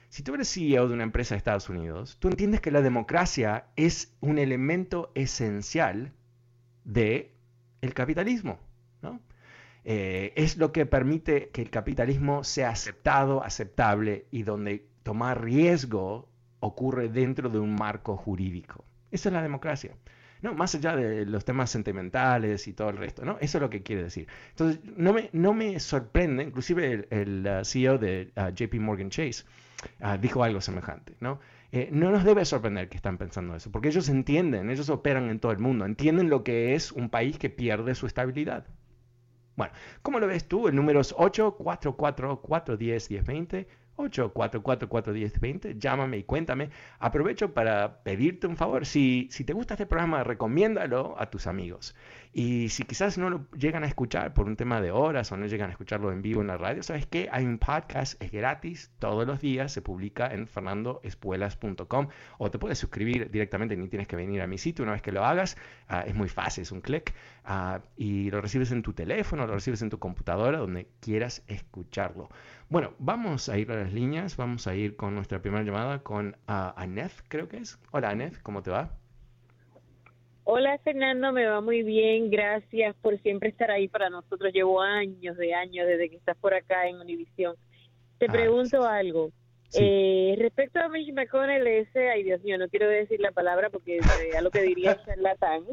si 0.09 0.21
tú 0.21 0.33
eres 0.33 0.51
CEO 0.53 0.87
de 0.87 0.93
una 0.93 1.03
empresa 1.03 1.33
de 1.33 1.37
Estados 1.37 1.69
Unidos, 1.69 2.17
tú 2.19 2.27
entiendes 2.27 2.61
que 2.61 2.71
la 2.71 2.81
democracia 2.81 3.65
es 3.75 4.15
un 4.19 4.37
elemento 4.37 5.11
esencial 5.15 6.11
de 6.83 7.31
el 7.81 7.93
capitalismo. 7.93 8.59
Eh, 9.91 10.33
es 10.35 10.57
lo 10.57 10.71
que 10.71 10.85
permite 10.85 11.49
que 11.49 11.63
el 11.63 11.71
capitalismo 11.71 12.43
sea 12.43 12.69
aceptado, 12.69 13.43
aceptable 13.43 14.27
y 14.29 14.43
donde 14.43 14.85
tomar 15.01 15.43
riesgo 15.43 16.29
ocurre 16.59 17.09
dentro 17.09 17.49
de 17.49 17.57
un 17.57 17.73
marco 17.73 18.15
jurídico. 18.15 18.85
Esa 19.09 19.29
es 19.29 19.33
la 19.33 19.41
democracia. 19.41 19.95
No, 20.43 20.53
más 20.53 20.75
allá 20.75 20.95
de 20.95 21.25
los 21.25 21.43
temas 21.43 21.71
sentimentales 21.71 22.67
y 22.67 22.73
todo 22.73 22.91
el 22.91 22.97
resto, 22.97 23.25
¿no? 23.25 23.39
Eso 23.41 23.57
es 23.57 23.61
lo 23.63 23.71
que 23.71 23.81
quiere 23.81 24.03
decir. 24.03 24.27
Entonces, 24.51 24.79
no 24.95 25.11
me, 25.11 25.31
no 25.33 25.55
me 25.55 25.79
sorprende, 25.79 26.43
inclusive 26.43 27.07
el, 27.09 27.47
uh, 27.47 27.65
CEO 27.65 27.97
de 27.97 28.31
uh, 28.37 28.53
JP 28.53 28.75
Morgan 28.75 29.09
Chase 29.09 29.43
uh, 30.03 30.19
dijo 30.21 30.43
algo 30.43 30.61
semejante, 30.61 31.15
¿no? 31.19 31.39
Eh, 31.71 31.89
no 31.91 32.11
nos 32.11 32.23
debe 32.23 32.45
sorprender 32.45 32.89
que 32.89 32.97
están 32.97 33.17
pensando 33.17 33.55
eso, 33.55 33.71
porque 33.71 33.87
ellos 33.87 34.07
entienden, 34.07 34.69
ellos 34.69 34.89
operan 34.89 35.31
en 35.31 35.39
todo 35.39 35.51
el 35.51 35.57
mundo, 35.57 35.85
entienden 35.85 36.29
lo 36.29 36.43
que 36.43 36.75
es 36.75 36.91
un 36.91 37.09
país 37.09 37.39
que 37.39 37.49
pierde 37.49 37.95
su 37.95 38.05
estabilidad. 38.05 38.67
Bueno, 39.59 39.73
¿cómo 40.01 40.19
lo 40.21 40.27
ves 40.27 40.47
tú? 40.47 40.69
El 40.69 40.75
número 40.77 41.01
es 41.01 41.13
844-410-1020. 41.17 43.67
844-410-20. 43.97 45.77
Llámame 45.77 46.19
y 46.19 46.23
cuéntame. 46.23 46.69
Aprovecho 46.97 47.53
para 47.53 48.01
pedirte 48.01 48.47
un 48.47 48.55
favor. 48.55 48.85
Si, 48.85 49.27
si 49.31 49.43
te 49.43 49.51
gusta 49.51 49.73
este 49.73 49.85
programa, 49.85 50.23
recomiéndalo 50.23 51.13
a 51.19 51.29
tus 51.29 51.45
amigos. 51.45 51.93
Y 52.31 52.69
si 52.69 52.83
quizás 52.83 53.17
no 53.17 53.29
lo 53.31 53.49
llegan 53.57 53.83
a 53.83 53.87
escuchar 53.87 54.35
por 54.35 54.45
un 54.45 54.55
tema 54.55 54.81
de 54.81 54.91
horas 54.91 55.31
o 55.31 55.37
no 55.37 55.47
llegan 55.47 55.69
a 55.69 55.71
escucharlo 55.71 56.11
en 56.11 56.21
vivo 56.21 56.41
en 56.41 56.47
la 56.47 56.57
radio, 56.57 56.83
¿sabes 56.83 57.07
qué? 57.07 57.27
Hay 57.31 57.43
un 57.43 57.57
podcast, 57.57 58.21
es 58.21 58.31
gratis, 58.31 58.91
todos 58.99 59.25
los 59.25 59.41
días, 59.41 59.71
se 59.71 59.81
publica 59.81 60.27
en 60.27 60.47
fernandoespuelas.com 60.47 62.07
o 62.37 62.51
te 62.51 62.59
puedes 62.59 62.77
suscribir 62.77 63.31
directamente, 63.31 63.75
ni 63.75 63.87
tienes 63.87 64.07
que 64.07 64.15
venir 64.15 64.41
a 64.41 64.47
mi 64.47 64.59
sitio 64.59 64.83
una 64.83 64.91
vez 64.91 65.01
que 65.01 65.11
lo 65.11 65.25
hagas. 65.25 65.57
Ah, 65.87 66.03
es 66.05 66.13
muy 66.13 66.29
fácil, 66.29 66.61
es 66.61 66.71
un 66.71 66.81
clic 66.81 67.15
ah, 67.45 67.81
y 67.97 68.29
lo 68.29 68.41
recibes 68.41 68.71
en 68.71 68.83
tu 68.83 68.93
teléfono, 68.93 69.47
lo 69.47 69.55
recibes 69.55 69.81
en 69.81 69.89
tu 69.89 69.97
computadora, 69.97 70.59
donde 70.59 70.87
quieras 70.99 71.43
escucharlo. 71.47 72.29
Bueno, 72.69 72.93
vamos 72.99 73.49
a 73.49 73.57
ir 73.57 73.71
a 73.71 73.75
las 73.75 73.91
líneas, 73.91 74.37
vamos 74.37 74.67
a 74.67 74.75
ir 74.75 74.95
con 74.95 75.15
nuestra 75.15 75.41
primera 75.41 75.63
llamada 75.63 76.03
con 76.03 76.37
uh, 76.47 76.73
Anef, 76.75 77.23
creo 77.27 77.49
que 77.49 77.57
es. 77.57 77.79
Hola 77.91 78.11
Anef, 78.11 78.39
¿cómo 78.43 78.61
te 78.61 78.69
va? 78.69 78.98
Hola 80.51 80.79
Fernando, 80.79 81.31
me 81.31 81.45
va 81.45 81.61
muy 81.61 81.83
bien, 81.83 82.31
gracias 82.31 82.95
por 83.03 83.21
siempre 83.21 83.49
estar 83.49 83.69
ahí 83.69 83.87
para 83.87 84.09
nosotros. 84.09 84.51
Llevo 84.51 84.81
años 84.81 85.37
de 85.37 85.53
años 85.53 85.85
desde 85.85 86.09
que 86.09 86.15
estás 86.15 86.35
por 86.37 86.55
acá 86.55 86.87
en 86.87 86.99
Univisión. 86.99 87.55
Te 88.17 88.25
ah, 88.27 88.31
pregunto 88.31 88.83
algo. 88.83 89.29
Eh, 89.75 90.33
respecto 90.39 90.79
a 90.79 90.89
Mitch 90.89 91.13
McConnell, 91.13 91.67
ese, 91.67 92.09
ay 92.09 92.23
Dios 92.23 92.41
mío, 92.41 92.57
no 92.57 92.67
quiero 92.67 92.89
decir 92.89 93.19
la 93.19 93.31
palabra 93.31 93.69
porque 93.69 93.99
a 94.35 94.41
lo 94.41 94.49
que 94.49 94.63
diría 94.63 94.99
charlatán. 95.05 95.65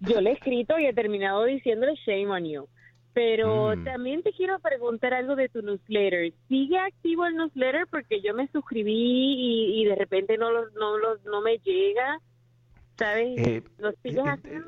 Yo 0.00 0.20
le 0.20 0.30
he 0.30 0.32
escrito 0.32 0.76
y 0.80 0.86
he 0.86 0.92
terminado 0.92 1.44
diciéndole 1.44 1.94
shame 2.04 2.26
on 2.26 2.44
you. 2.44 2.68
Pero 3.12 3.76
mm. 3.76 3.84
también 3.84 4.24
te 4.24 4.32
quiero 4.32 4.58
preguntar 4.58 5.14
algo 5.14 5.36
de 5.36 5.48
tu 5.48 5.62
newsletter. 5.62 6.32
¿Sigue 6.48 6.76
activo 6.76 7.24
el 7.24 7.36
newsletter? 7.36 7.86
Porque 7.86 8.20
yo 8.20 8.34
me 8.34 8.48
suscribí 8.48 9.80
y, 9.80 9.84
de 9.84 9.94
repente 9.94 10.36
no, 10.38 10.50
lo, 10.50 10.70
no, 10.70 10.98
lo, 10.98 11.18
no 11.18 11.40
me 11.40 11.58
llega. 11.58 12.18
¿Sabes? 12.98 13.38
Eh, 13.38 13.62
eh, 14.04 14.16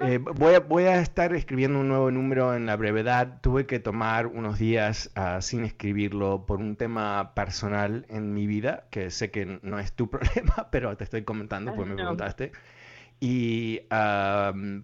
eh, 0.00 0.18
voy, 0.18 0.54
a, 0.54 0.60
voy 0.60 0.84
a 0.84 1.00
estar 1.00 1.34
escribiendo 1.34 1.78
un 1.80 1.88
nuevo 1.88 2.10
número 2.10 2.54
en 2.54 2.66
la 2.66 2.76
brevedad. 2.76 3.40
Tuve 3.42 3.66
que 3.66 3.80
tomar 3.80 4.26
unos 4.26 4.58
días 4.58 5.12
uh, 5.16 5.42
sin 5.42 5.64
escribirlo 5.64 6.46
por 6.46 6.60
un 6.60 6.76
tema 6.76 7.34
personal 7.34 8.06
en 8.08 8.32
mi 8.32 8.46
vida, 8.46 8.86
que 8.90 9.10
sé 9.10 9.30
que 9.30 9.60
no 9.62 9.78
es 9.78 9.92
tu 9.92 10.08
problema, 10.10 10.68
pero 10.70 10.96
te 10.96 11.04
estoy 11.04 11.22
comentando, 11.22 11.74
pues 11.74 11.86
me 11.86 11.94
preguntaste. 11.94 12.52
Y 13.20 13.80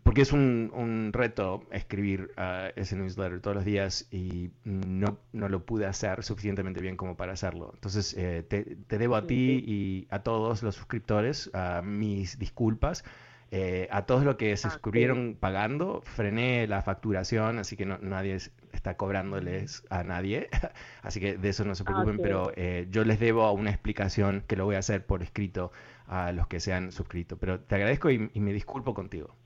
porque 0.02 0.22
es 0.22 0.32
un, 0.32 0.70
un 0.74 1.12
reto 1.12 1.66
escribir 1.72 2.30
uh, 2.38 2.70
ese 2.76 2.94
newsletter 2.94 3.40
todos 3.40 3.56
los 3.56 3.64
días 3.64 4.06
y 4.10 4.50
no, 4.64 5.18
no, 5.32 5.48
lo 5.48 5.66
pude 5.66 5.86
hacer 5.86 6.22
suficientemente 6.22 6.80
bien 6.80 6.96
como 6.96 7.16
para 7.16 7.32
hacerlo. 7.32 7.72
Entonces 7.74 8.14
te, 8.14 8.44
te, 8.44 8.98
debo 8.98 9.16
a 9.16 9.26
ti 9.26 9.64
y 9.66 10.06
a 10.10 10.20
todos 10.20 10.62
los 10.62 10.74
suscriptores 10.74 11.50
mis 11.82 12.38
disculpas. 12.38 13.02
Eh, 13.52 13.88
a 13.90 14.06
todos 14.06 14.24
los 14.24 14.36
que 14.36 14.56
se 14.56 14.68
ah, 14.68 14.70
suscribieron 14.70 15.36
pagando, 15.38 16.02
frené 16.02 16.68
la 16.68 16.82
facturación, 16.82 17.58
así 17.58 17.76
que 17.76 17.84
no, 17.84 17.98
nadie 17.98 18.38
está 18.72 18.96
cobrándoles 18.96 19.84
a 19.90 20.04
nadie. 20.04 20.48
así 21.02 21.18
que 21.20 21.36
de 21.36 21.48
eso 21.48 21.64
no 21.64 21.74
se 21.74 21.82
ah, 21.82 21.86
preocupen, 21.86 22.20
pero 22.22 22.52
eh, 22.54 22.86
yo 22.90 23.04
les 23.04 23.18
debo 23.18 23.50
una 23.52 23.70
explicación 23.70 24.44
que 24.46 24.56
lo 24.56 24.66
voy 24.66 24.76
a 24.76 24.78
hacer 24.78 25.04
por 25.04 25.22
escrito 25.22 25.72
a 26.06 26.30
los 26.32 26.46
que 26.46 26.60
se 26.60 26.72
han 26.72 26.92
suscrito. 26.92 27.38
Pero 27.38 27.60
te 27.60 27.74
agradezco 27.74 28.10
y 28.10 28.30
me 28.34 28.52
disculpo 28.52 28.94
contigo. 28.94 29.36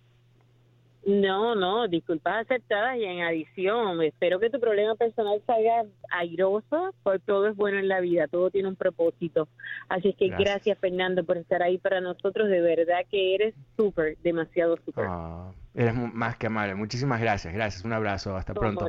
No, 1.06 1.54
no, 1.54 1.86
disculpas 1.86 2.46
aceptadas 2.46 2.96
y 2.96 3.04
en 3.04 3.20
adición, 3.20 4.02
espero 4.02 4.40
que 4.40 4.48
tu 4.48 4.58
problema 4.58 4.94
personal 4.94 5.38
salga 5.46 5.84
airoso, 6.10 6.94
porque 7.02 7.18
todo 7.26 7.48
es 7.48 7.56
bueno 7.56 7.78
en 7.78 7.88
la 7.88 8.00
vida, 8.00 8.26
todo 8.26 8.50
tiene 8.50 8.68
un 8.68 8.76
propósito. 8.76 9.46
Así 9.88 10.08
es 10.08 10.16
que 10.16 10.28
gracias, 10.28 10.78
Fernando 10.78 11.22
por 11.24 11.36
estar 11.36 11.62
ahí 11.62 11.76
para 11.76 12.00
nosotros, 12.00 12.48
de 12.48 12.62
verdad 12.62 13.00
que 13.10 13.34
eres 13.34 13.54
súper, 13.76 14.16
demasiado 14.22 14.78
súper. 14.84 15.04
Ah, 15.06 15.52
eres 15.74 15.94
más 15.94 16.38
que 16.38 16.46
amable, 16.46 16.74
muchísimas 16.74 17.20
gracias, 17.20 17.52
gracias, 17.52 17.84
un 17.84 17.92
abrazo, 17.92 18.34
hasta 18.34 18.54
pronto. 18.54 18.88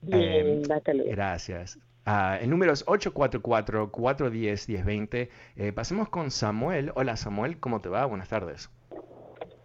Bien, 0.00 0.62
eh, 0.62 1.04
gracias. 1.08 1.76
Uh, 2.06 2.36
el 2.40 2.50
número 2.50 2.72
es 2.72 2.86
844-410-1020. 2.86 5.28
Eh, 5.56 5.72
pasemos 5.72 6.08
con 6.08 6.30
Samuel. 6.30 6.92
Hola 6.94 7.16
Samuel, 7.16 7.58
¿cómo 7.58 7.80
te 7.80 7.88
va? 7.90 8.06
Buenas 8.06 8.28
tardes. 8.28 8.70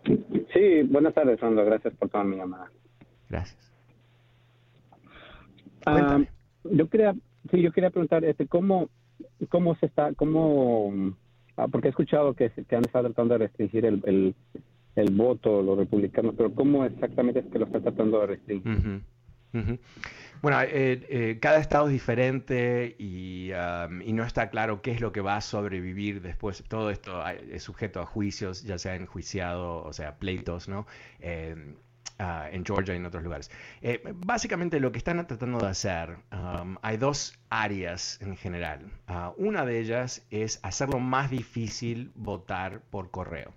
Sí, 0.05 0.83
buenas 0.83 1.13
tardes, 1.13 1.39
Sandro. 1.39 1.65
Gracias 1.65 1.93
por 1.95 2.09
tomar 2.09 2.27
mi 2.27 2.37
llamada. 2.37 2.71
Gracias. 3.29 3.71
Ah, 5.85 6.21
yo 6.63 6.89
quería, 6.89 7.13
sí, 7.51 7.61
yo 7.61 7.71
quería 7.71 7.89
preguntar, 7.89 8.23
este, 8.23 8.47
¿cómo, 8.47 8.89
cómo 9.49 9.75
se 9.75 9.87
está, 9.87 10.13
cómo, 10.13 11.13
ah, 11.57 11.67
porque 11.67 11.87
he 11.87 11.89
escuchado 11.89 12.33
que, 12.33 12.49
que 12.49 12.75
han 12.75 12.85
estado 12.85 13.05
tratando 13.05 13.33
de 13.33 13.39
restringir 13.39 13.85
el, 13.85 14.01
el, 14.05 14.35
el 14.95 15.11
voto 15.13 15.61
los 15.61 15.77
republicanos, 15.77 16.35
pero 16.37 16.53
¿cómo 16.53 16.85
exactamente 16.85 17.39
es 17.39 17.45
que 17.47 17.59
lo 17.59 17.65
están 17.65 17.83
tratando 17.83 18.21
de 18.21 18.27
restringir? 18.27 19.01
Bueno, 20.41 20.61
eh, 20.61 20.67
eh, 21.09 21.39
cada 21.41 21.59
estado 21.59 21.87
es 21.87 21.93
diferente 21.93 22.95
y, 22.99 23.51
no 23.51 24.23
está 24.23 24.49
claro 24.49 24.81
qué 24.81 24.91
es 24.91 25.01
lo 25.01 25.11
que 25.11 25.21
va 25.21 25.37
a 25.37 25.41
sobrevivir 25.41 26.21
después. 26.21 26.63
Todo 26.67 26.89
esto 26.89 27.25
es 27.27 27.63
sujeto 27.63 28.01
a 28.01 28.05
juicios, 28.05 28.63
ya 28.63 28.77
sea 28.77 28.95
enjuiciado, 28.95 29.83
o 29.83 29.93
sea, 29.93 30.17
pleitos, 30.17 30.67
¿no? 30.67 30.85
Ah, 32.19 32.47
en 32.51 32.63
Georgia 32.63 32.93
y 32.93 32.97
en 32.97 33.05
otros 33.05 33.23
lugares. 33.23 33.49
Eh, 33.81 34.01
básicamente 34.13 34.79
lo 34.79 34.91
que 34.91 34.99
están 34.99 35.25
tratando 35.25 35.57
de 35.57 35.67
hacer, 35.67 36.17
um, 36.31 36.77
hay 36.81 36.97
dos 36.97 37.33
áreas 37.49 38.19
en 38.21 38.37
general. 38.37 38.91
Ah, 39.07 39.33
una 39.37 39.65
de 39.65 39.79
ellas 39.79 40.25
es 40.29 40.59
hacerlo 40.63 40.99
más 40.99 41.31
difícil 41.31 42.11
votar 42.15 42.81
por 42.91 43.09
correo. 43.09 43.53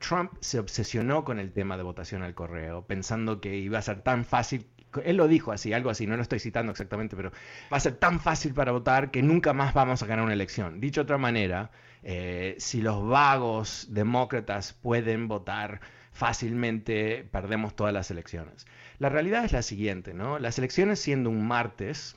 Trump 0.00 0.32
se 0.40 0.58
obsesionó 0.58 1.24
con 1.24 1.38
el 1.38 1.52
tema 1.52 1.76
de 1.76 1.84
votación 1.84 2.22
al 2.22 2.34
correo, 2.34 2.84
pensando 2.84 3.40
que 3.40 3.56
iba 3.56 3.78
a 3.78 3.82
ser 3.82 4.02
tan 4.02 4.24
fácil 4.24 4.66
él 5.04 5.16
lo 5.16 5.28
dijo 5.28 5.52
así, 5.52 5.72
algo 5.72 5.90
así, 5.90 6.06
no 6.06 6.16
lo 6.16 6.22
estoy 6.22 6.38
citando 6.38 6.72
exactamente, 6.72 7.16
pero 7.16 7.30
va 7.72 7.76
a 7.76 7.80
ser 7.80 7.94
tan 7.94 8.20
fácil 8.20 8.52
para 8.54 8.72
votar 8.72 9.10
que 9.10 9.22
nunca 9.22 9.52
más 9.52 9.72
vamos 9.74 10.02
a 10.02 10.06
ganar 10.06 10.24
una 10.24 10.34
elección. 10.34 10.80
Dicho 10.80 11.00
de 11.00 11.04
otra 11.04 11.18
manera, 11.18 11.70
eh, 12.02 12.56
si 12.58 12.82
los 12.82 13.06
vagos 13.06 13.86
demócratas 13.90 14.72
pueden 14.74 15.28
votar 15.28 15.80
fácilmente, 16.12 17.26
perdemos 17.30 17.74
todas 17.74 17.94
las 17.94 18.10
elecciones. 18.10 18.66
La 18.98 19.08
realidad 19.08 19.44
es 19.44 19.52
la 19.52 19.62
siguiente, 19.62 20.12
¿no? 20.12 20.38
Las 20.38 20.58
elecciones 20.58 21.00
siendo 21.00 21.30
un 21.30 21.46
martes, 21.46 22.16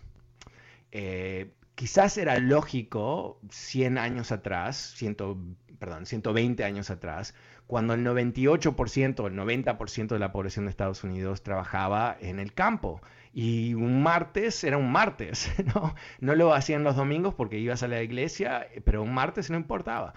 eh, 0.92 1.54
quizás 1.76 2.18
era 2.18 2.38
lógico 2.40 3.40
100 3.50 3.98
años 3.98 4.32
atrás, 4.32 4.94
100, 4.98 5.16
perdón, 5.80 6.06
120 6.06 6.64
años 6.64 6.90
atrás, 6.90 7.36
cuando 7.68 7.94
el 7.94 8.06
98% 8.06 9.20
o 9.20 9.28
el 9.28 9.36
90% 9.36 10.08
de 10.08 10.20
la 10.20 10.32
población 10.32 10.66
de 10.66 10.72
Estados 10.72 11.04
Unidos 11.04 11.44
trabajaba 11.44 12.16
en 12.20 12.40
el 12.40 12.54
campo. 12.54 13.02
Y 13.34 13.74
un 13.74 14.02
martes 14.02 14.64
era 14.64 14.78
un 14.78 14.92
martes, 14.92 15.52
¿no? 15.76 15.94
No 16.20 16.36
lo 16.36 16.54
hacían 16.54 16.84
los 16.84 16.96
domingos 16.96 17.34
porque 17.34 17.60
ibas 17.60 17.84
a 17.84 17.88
la 17.88 18.02
iglesia, 18.02 18.68
pero 18.86 19.04
un 19.04 19.14
martes 19.14 19.50
no 19.50 19.58
importaba. 19.58 20.14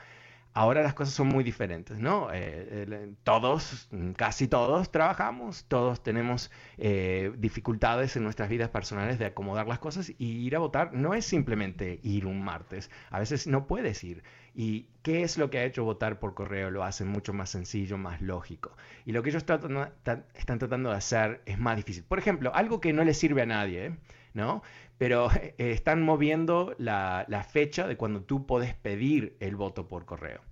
Ahora 0.58 0.82
las 0.82 0.94
cosas 0.94 1.14
son 1.14 1.28
muy 1.28 1.44
diferentes, 1.44 2.00
¿no? 2.00 2.30
Eh, 2.32 3.14
todos, 3.22 3.88
casi 4.16 4.48
todos 4.48 4.90
trabajamos, 4.90 5.66
todos 5.68 6.02
tenemos 6.02 6.50
eh, 6.78 7.30
dificultades 7.38 8.16
en 8.16 8.24
nuestras 8.24 8.48
vidas 8.48 8.68
personales 8.68 9.20
de 9.20 9.26
acomodar 9.26 9.68
las 9.68 9.78
cosas 9.78 10.10
y 10.18 10.26
ir 10.26 10.56
a 10.56 10.58
votar 10.58 10.92
no 10.94 11.14
es 11.14 11.24
simplemente 11.24 12.00
ir 12.02 12.26
un 12.26 12.42
martes, 12.42 12.90
a 13.10 13.20
veces 13.20 13.46
no 13.46 13.68
puedes 13.68 14.02
ir. 14.02 14.24
¿Y 14.52 14.88
qué 15.02 15.22
es 15.22 15.38
lo 15.38 15.48
que 15.48 15.58
ha 15.58 15.64
hecho 15.64 15.84
votar 15.84 16.18
por 16.18 16.34
correo? 16.34 16.72
Lo 16.72 16.82
hace 16.82 17.04
mucho 17.04 17.32
más 17.32 17.50
sencillo, 17.50 17.96
más 17.96 18.20
lógico. 18.20 18.76
Y 19.06 19.12
lo 19.12 19.22
que 19.22 19.30
ellos 19.30 19.44
están 19.44 20.58
tratando 20.58 20.90
de 20.90 20.96
hacer 20.96 21.40
es 21.46 21.56
más 21.60 21.76
difícil. 21.76 22.02
Por 22.02 22.18
ejemplo, 22.18 22.52
algo 22.52 22.80
que 22.80 22.92
no 22.92 23.04
le 23.04 23.14
sirve 23.14 23.42
a 23.42 23.46
nadie, 23.46 23.96
¿no? 24.34 24.64
Pero 24.98 25.30
eh, 25.32 25.54
están 25.56 26.02
moviendo 26.02 26.74
la 26.78 27.46
fecha 27.48 27.86
de 27.86 27.96
cuando 27.96 28.22
tú 28.22 28.44
puedes 28.44 28.74
pedir 28.74 29.36
el 29.38 29.54
voto 29.54 29.86
por 29.86 30.04
correo. 30.04 30.47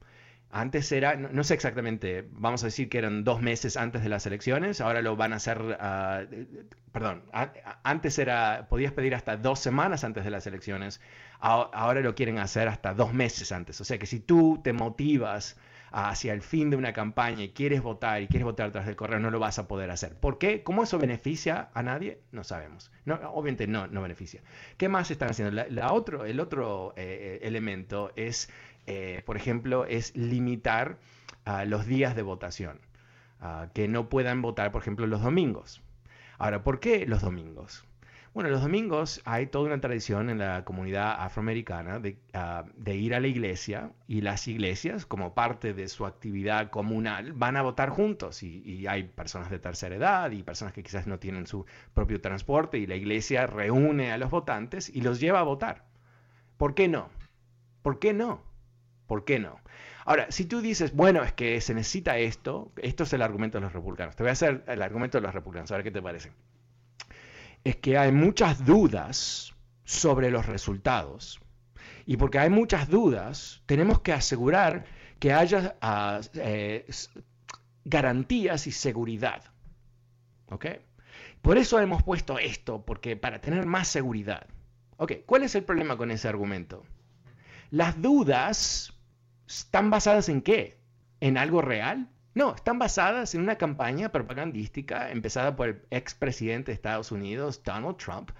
Antes 0.57 0.91
era, 0.91 1.17
no, 1.17 1.45
sé 1.45 1.53
exactamente, 1.53 2.27
vamos 2.31 2.63
a 2.63 2.69
decir 2.69 2.89
que 2.89 2.97
eran 2.97 3.25
dos 3.25 3.43
meses 3.43 3.77
antes 3.77 4.03
de 4.03 4.09
las 4.09 4.25
elecciones, 4.25 4.81
ahora 4.81 5.03
lo 5.03 5.15
van 5.15 5.35
a 5.35 5.37
hacer, 5.37 5.77
ah, 5.79 6.23
perdón, 6.93 7.25
antes 7.83 8.19
era, 8.19 8.67
podías 8.71 8.93
pedir 8.93 9.15
hasta 9.15 9.37
dos 9.37 9.59
semanas 9.59 10.03
antes 10.03 10.25
de 10.25 10.31
las 10.31 10.47
elecciones, 10.47 11.03
ahora 11.41 12.01
lo 12.01 12.15
quieren 12.15 12.39
hacer 12.39 12.69
hasta 12.69 12.95
dos 12.95 13.13
meses 13.13 13.53
antes. 13.53 13.79
O 13.83 13.85
sea 13.85 13.99
que 13.99 14.07
si 14.07 14.19
tú 14.19 14.59
te 14.65 14.73
motivas 14.73 15.59
hacia 15.93 16.33
el 16.33 16.41
fin 16.41 16.71
de 16.71 16.77
una 16.77 16.95
campaña 16.95 17.45
y 17.45 17.51
quieres 17.51 17.83
votar 17.83 18.23
y 18.23 18.27
quieres 18.27 18.45
votar 18.45 18.73
tras 18.73 18.87
del 18.87 18.97
correo, 18.97 19.19
no 19.19 19.31
lo 19.31 19.39
vas 19.39 19.59
a 19.59 19.69
poder 19.69 19.91
hacer. 19.91 20.15
¿Por 20.15 20.39
qué? 20.39 20.63
¿Cómo 20.63 20.85
eso 20.85 20.99
beneficia 20.99 21.69
a 21.75 21.83
nadie? 21.83 22.21
No 22.33 22.45
sabemos. 22.45 22.91
No, 23.05 23.17
obviamente 23.33 23.67
no, 23.67 23.89
no 23.89 24.01
beneficia. 24.01 24.43
¿Qué 24.79 24.89
más 24.89 25.11
están 25.11 25.31
haciendo? 25.31 25.65
La, 25.71 25.93
otro, 25.93 26.25
el 26.25 26.41
otro 26.41 26.95
eh, 26.97 27.41
elemento 27.43 28.13
es 28.17 28.51
eh, 28.87 29.23
por 29.27 29.37
ejemplo, 29.37 29.85
es 29.85 30.15
limitar 30.17 30.99
ah, 31.45 31.65
los 31.65 31.87
días 31.87 32.17
de 32.17 32.23
votación, 32.23 32.81
ah, 33.41 33.69
que 33.75 33.89
no 33.89 34.09
puedan 34.09 34.43
votar, 34.43 34.73
por 34.73 34.83
ejemplo, 34.83 35.07
los 35.07 35.23
domingos. 35.23 35.83
Ahora, 36.39 36.63
¿por 36.63 36.81
qué 36.81 37.07
los 37.07 37.23
domingos? 37.23 37.85
Bueno, 38.35 38.51
los 38.51 38.61
domingos 38.61 39.23
hay 39.25 39.47
toda 39.47 39.65
una 39.65 39.81
tradición 39.81 40.29
en 40.29 40.37
la 40.37 40.63
comunidad 40.63 41.17
afroamericana 41.23 41.99
de, 41.99 42.19
ah, 42.35 42.67
ir 42.85 43.15
a 43.15 43.21
la 43.21 43.29
iglesia 43.29 43.93
y 44.07 44.21
las 44.21 44.47
iglesias, 44.47 45.07
como 45.07 45.35
parte 45.35 45.73
de 45.73 45.89
su 45.89 46.05
actividad 46.05 46.69
comunal, 46.69 47.33
van 47.33 47.57
a 47.57 47.63
votar 47.63 47.89
juntos 47.89 48.43
y, 48.43 48.63
y, 48.63 48.87
hay 48.89 49.05
personas 49.05 49.49
de 49.51 49.59
tercera 49.59 49.97
edad 49.97 50.31
y 50.33 50.43
personas 50.43 50.75
que 50.75 50.83
quizás 50.83 51.07
no 51.07 51.19
tienen 51.19 51.47
su 51.47 51.65
propio 51.95 52.21
transporte 52.21 52.77
y 52.77 52.87
la 52.87 52.97
iglesia 52.97 53.47
reúne 53.47 54.13
a 54.13 54.19
los 54.19 54.31
votantes 54.31 54.91
y 54.95 55.01
los 55.01 55.19
lleva 55.19 55.41
a 55.41 55.45
votar. 55.45 55.87
¿Por 56.59 56.75
qué 56.75 56.89
no? 56.89 57.09
¿Por 57.81 57.99
qué 57.99 58.13
no? 58.13 58.46
¿Por 59.07 59.25
qué 59.25 59.39
no? 59.39 59.61
Ahora, 60.05 60.31
si 60.31 60.45
tú 60.45 60.61
dices, 60.61 60.95
bueno, 60.95 61.25
es 61.25 61.33
que 61.33 61.61
se 61.61 61.75
necesita 61.75 62.19
esto, 62.19 62.73
esto 62.77 63.05
es 63.05 63.13
el 63.13 63.23
argumento 63.23 63.59
de 63.59 63.63
los 63.63 63.73
republicanos. 63.73 64.15
Te 64.15 64.23
voy 64.23 64.31
a 64.31 64.33
hacer 64.33 64.65
el 64.67 64.83
argumento 64.83 65.19
de 65.19 65.23
los 65.23 65.35
republicanos, 65.35 65.71
a 65.73 65.77
ver 65.77 65.85
qué 65.85 65.91
te 65.91 66.03
parece. 66.03 66.33
Es 67.65 67.77
que 67.77 67.99
hay 67.99 68.13
muchas 68.13 68.65
dudas 68.65 69.53
sobre 69.85 70.31
los 70.31 70.47
resultados. 70.47 71.41
Y 72.05 72.17
porque 72.19 72.39
hay 72.39 72.51
muchas 72.51 72.89
dudas, 72.89 73.63
tenemos 73.67 74.01
que 74.01 74.13
asegurar 74.13 74.85
que 75.19 75.33
haya 75.33 75.77
ah, 75.81 76.21
eh, 76.35 76.87
garantías 77.85 78.67
y 78.69 78.73
seguridad. 78.73 79.43
¿Ok? 80.51 80.67
Por 81.43 81.59
eso 81.59 81.81
hemos 81.81 82.03
puesto 82.03 82.39
esto, 82.39 82.85
porque 82.85 83.17
para 83.17 83.41
tener 83.41 83.67
más 83.67 83.89
seguridad. 83.89 84.47
Ok, 84.99 85.13
¿cuál 85.27 85.43
es 85.43 85.55
el 85.55 85.65
problema 85.65 85.97
con 85.97 86.11
ese 86.11 86.29
argumento? 86.29 86.85
Las 87.71 88.01
dudas 88.01 88.96
¿Están 89.47 89.91
basadas 89.91 90.29
en 90.29 90.43
qué? 90.43 90.79
¿En 91.21 91.39
algo 91.39 91.63
real? 91.63 92.09
No, 92.35 92.55
están 92.55 92.79
basadas 92.79 93.35
en 93.35 93.41
una 93.41 93.57
campaña 93.57 94.11
propagandística 94.11 95.11
empezada 95.11 95.57
por 95.57 95.69
el 95.69 95.83
expresidente 95.91 96.71
de 96.71 96.75
Estados 96.75 97.11
Unidos, 97.11 97.63
Donald 97.65 97.97
Trump, 97.97 98.31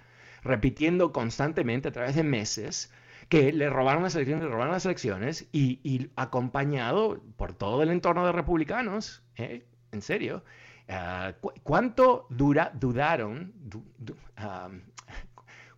repitiendo 0.43 1.11
constantemente 1.11 1.87
a 1.87 1.91
través 1.91 2.15
de 2.15 2.23
meses 2.23 2.91
que 3.29 3.51
le 3.51 3.69
robaron 3.69 4.03
las 4.03 4.15
elecciones, 4.15 4.43
le 4.43 4.51
robaron 4.51 4.73
las 4.73 4.85
elecciones 4.85 5.47
y, 5.51 6.11
acompañado 6.15 7.21
por 7.37 7.53
todo 7.53 7.81
el 7.83 7.89
entorno 7.89 8.25
de 8.25 8.31
republicanos, 8.33 9.23
¿eh? 9.35 9.65
en 9.91 10.01
serio, 10.01 10.43
ah, 10.89 11.33
¿cuánto 11.63 12.27
dura, 12.29 12.71
dudaron, 12.75 13.53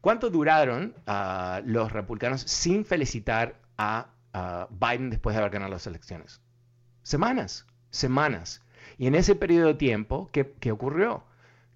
cuánto 0.01 0.29
duraron 0.29 0.93
ah, 1.07 1.61
los 1.65 1.91
republicanos 1.91 2.41
sin 2.41 2.83
felicitar 2.83 3.55
a 3.77 4.09
Biden 4.69 5.09
después 5.09 5.35
de 5.35 5.39
haber 5.39 5.51
ganado 5.51 5.71
las 5.71 5.87
elecciones. 5.87 6.41
Semanas, 7.03 7.65
semanas. 7.89 8.63
Y 8.97 9.07
en 9.07 9.15
ese 9.15 9.35
periodo 9.35 9.67
de 9.67 9.73
tiempo, 9.75 10.29
¿qué, 10.31 10.53
qué 10.59 10.71
ocurrió? 10.71 11.23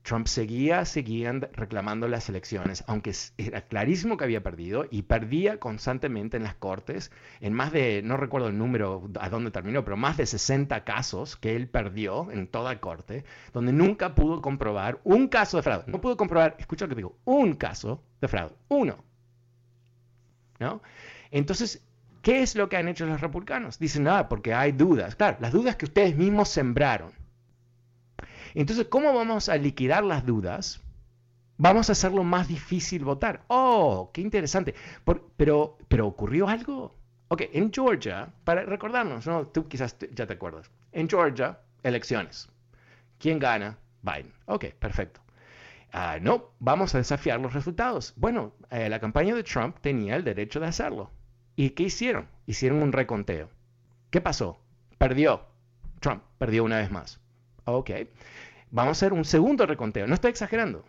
Trump 0.04 0.28
seguía, 0.28 0.84
seguía 0.84 1.32
reclamando 1.54 2.10
las 2.10 2.28
elecciones, 2.28 2.84
aunque 2.88 3.14
era 3.38 3.62
clarísimo 3.62 4.18
que 4.18 4.26
había 4.26 4.44
perdido 4.44 4.86
y 4.92 5.04
perdía 5.04 5.60
constantemente 5.60 6.36
en 6.36 6.44
las 6.44 6.56
cortes, 6.56 7.10
en 7.40 7.54
más 7.54 7.72
de, 7.72 8.02
no 8.04 8.18
recuerdo 8.18 8.50
el 8.50 8.58
número 8.58 9.10
a 9.20 9.30
dónde 9.30 9.50
terminó, 9.50 9.86
pero 9.86 9.96
más 9.96 10.18
de 10.18 10.26
60 10.26 10.84
casos 10.84 11.38
que 11.38 11.56
él 11.56 11.70
perdió 11.70 12.30
en 12.32 12.48
toda 12.48 12.82
corte, 12.82 13.24
donde 13.54 13.72
nunca 13.72 14.14
pudo 14.14 14.42
comprobar 14.42 15.00
un 15.06 15.30
caso 15.30 15.58
de 15.58 15.64
fraude. 15.64 15.86
No 15.88 16.02
pudo 16.02 16.18
comprobar, 16.18 16.58
escucha 16.60 16.86
lo 16.86 16.90
que 16.90 16.96
digo, 16.96 17.18
un 17.24 17.54
caso 17.54 18.04
de 18.20 18.28
fraude, 18.28 18.56
uno. 18.68 18.98
¿No? 20.60 20.82
Entonces, 21.32 21.82
¿Qué 22.24 22.42
es 22.42 22.56
lo 22.56 22.70
que 22.70 22.78
han 22.78 22.88
hecho 22.88 23.06
los 23.06 23.20
republicanos? 23.20 23.78
Dicen, 23.78 24.04
nada, 24.04 24.30
porque 24.30 24.54
hay 24.54 24.72
dudas. 24.72 25.18
Claro, 25.18 25.38
las 25.42 25.52
dudas 25.52 25.76
que 25.76 25.84
ustedes 25.84 26.16
mismos 26.16 26.48
sembraron. 26.48 27.12
Entonces, 28.54 28.88
¿cómo 28.90 29.14
vamos 29.14 29.50
a 29.50 29.58
liquidar 29.58 30.06
las 30.06 30.26
dudas? 30.26 30.82
Vamos 31.58 31.90
a 31.90 31.92
hacerlo 31.92 32.24
más 32.24 32.48
difícil 32.48 33.04
votar. 33.04 33.44
Oh, 33.48 34.10
qué 34.14 34.22
interesante. 34.22 34.74
pero, 35.36 35.78
pero 35.90 36.08
ocurrió 36.08 36.48
algo. 36.48 36.96
Ok, 37.28 37.42
en 37.52 37.74
Georgia, 37.74 38.32
para 38.46 38.64
recordarnos, 38.64 39.28
¿no? 39.28 39.48
tú 39.48 39.68
quizás 39.68 39.98
ya 40.14 40.26
te 40.26 40.34
acuerdas. 40.34 40.72
En 40.94 41.10
Georgia, 41.10 41.60
elecciones. 41.84 42.48
¿Quién 43.20 43.38
gana? 43.38 43.78
Biden. 44.02 44.32
Ok, 44.46 44.68
perfecto. 44.80 45.20
Ah, 45.92 46.20
no, 46.22 46.52
vamos 46.60 46.96
a 46.96 47.00
desafiar 47.00 47.42
los 47.42 47.54
resultados. 47.54 48.14
Bueno, 48.16 48.54
eh, 48.72 48.88
la 48.88 49.02
campaña 49.02 49.36
de 49.36 49.44
Trump 49.44 49.80
tenía 49.82 50.16
el 50.16 50.24
derecho 50.24 50.62
de 50.62 50.68
hacerlo. 50.68 51.12
¿Y 51.56 51.72
qué 51.72 51.84
hicieron? 51.84 52.28
Hicieron 52.46 52.82
un 52.82 52.92
reconteo. 52.92 53.50
¿Qué 54.10 54.22
pasó? 54.22 54.60
Perdió. 54.98 55.46
Trump 56.00 56.24
perdió 56.38 56.64
una 56.64 56.78
vez 56.78 56.92
más. 56.92 57.20
Ok. 57.66 57.92
Vamos 58.72 58.90
a 58.90 58.92
hacer 58.92 59.14
un 59.14 59.26
segundo 59.26 59.66
reconteo. 59.66 60.08
No 60.08 60.16
estoy 60.16 60.32
exagerando. 60.32 60.84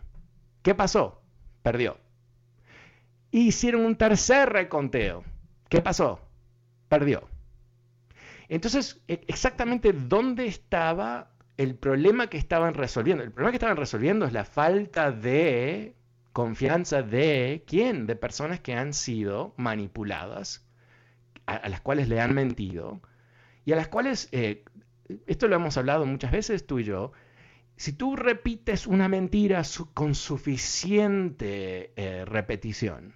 ¿Qué 0.63 0.75
pasó? 0.75 1.23
Perdió. 1.63 1.99
Hicieron 3.31 3.85
un 3.85 3.97
tercer 3.97 4.51
reconteo. 4.51 5.25
¿Qué 5.69 5.81
pasó? 5.81 6.21
Perdió. 6.89 7.29
Entonces, 8.49 9.01
e-, 9.09 9.25
exactamente 9.27 9.93
dónde 9.93 10.47
estaba 10.47 11.31
el 11.57 11.75
problema 11.77 12.29
que 12.29 12.39
estaban 12.39 12.75
resolviendo. 12.75 13.23
El 13.23 13.33
problema 13.33 13.51
que 13.51 13.57
estaban 13.57 13.77
resolviendo 13.77 14.27
es 14.27 14.33
la 14.33 14.45
falta 14.45 15.13
de 15.13 15.95
confianza 16.35 17.03
de 17.03 17.65
quién? 17.67 18.07
De 18.07 18.17
personas 18.17 18.61
que 18.61 18.75
han 18.75 18.93
sido 18.93 19.55
manipuladas, 19.57 20.67
a, 21.47 21.67
las 21.71 21.81
cuales 21.81 22.09
le 22.09 22.21
han 22.21 22.35
mentido 22.35 23.01
y 23.65 23.73
a 23.73 23.77
las 23.77 23.89
cuales, 23.89 24.29
eh, 24.33 24.65
esto 25.27 25.49
lo 25.49 25.57
hemos 25.57 25.77
hablado 25.77 26.05
muchas 26.07 26.33
veces 26.33 26.67
tú 26.67 26.81
y 26.81 26.85
yo, 26.85 27.13
si 27.77 27.93
tú 27.93 28.17
repites 28.17 28.87
una 28.87 29.09
mentira 29.09 29.63
con 29.95 30.15
suficiente 30.15 31.93
eh, 31.97 32.25
repetición, 32.25 33.15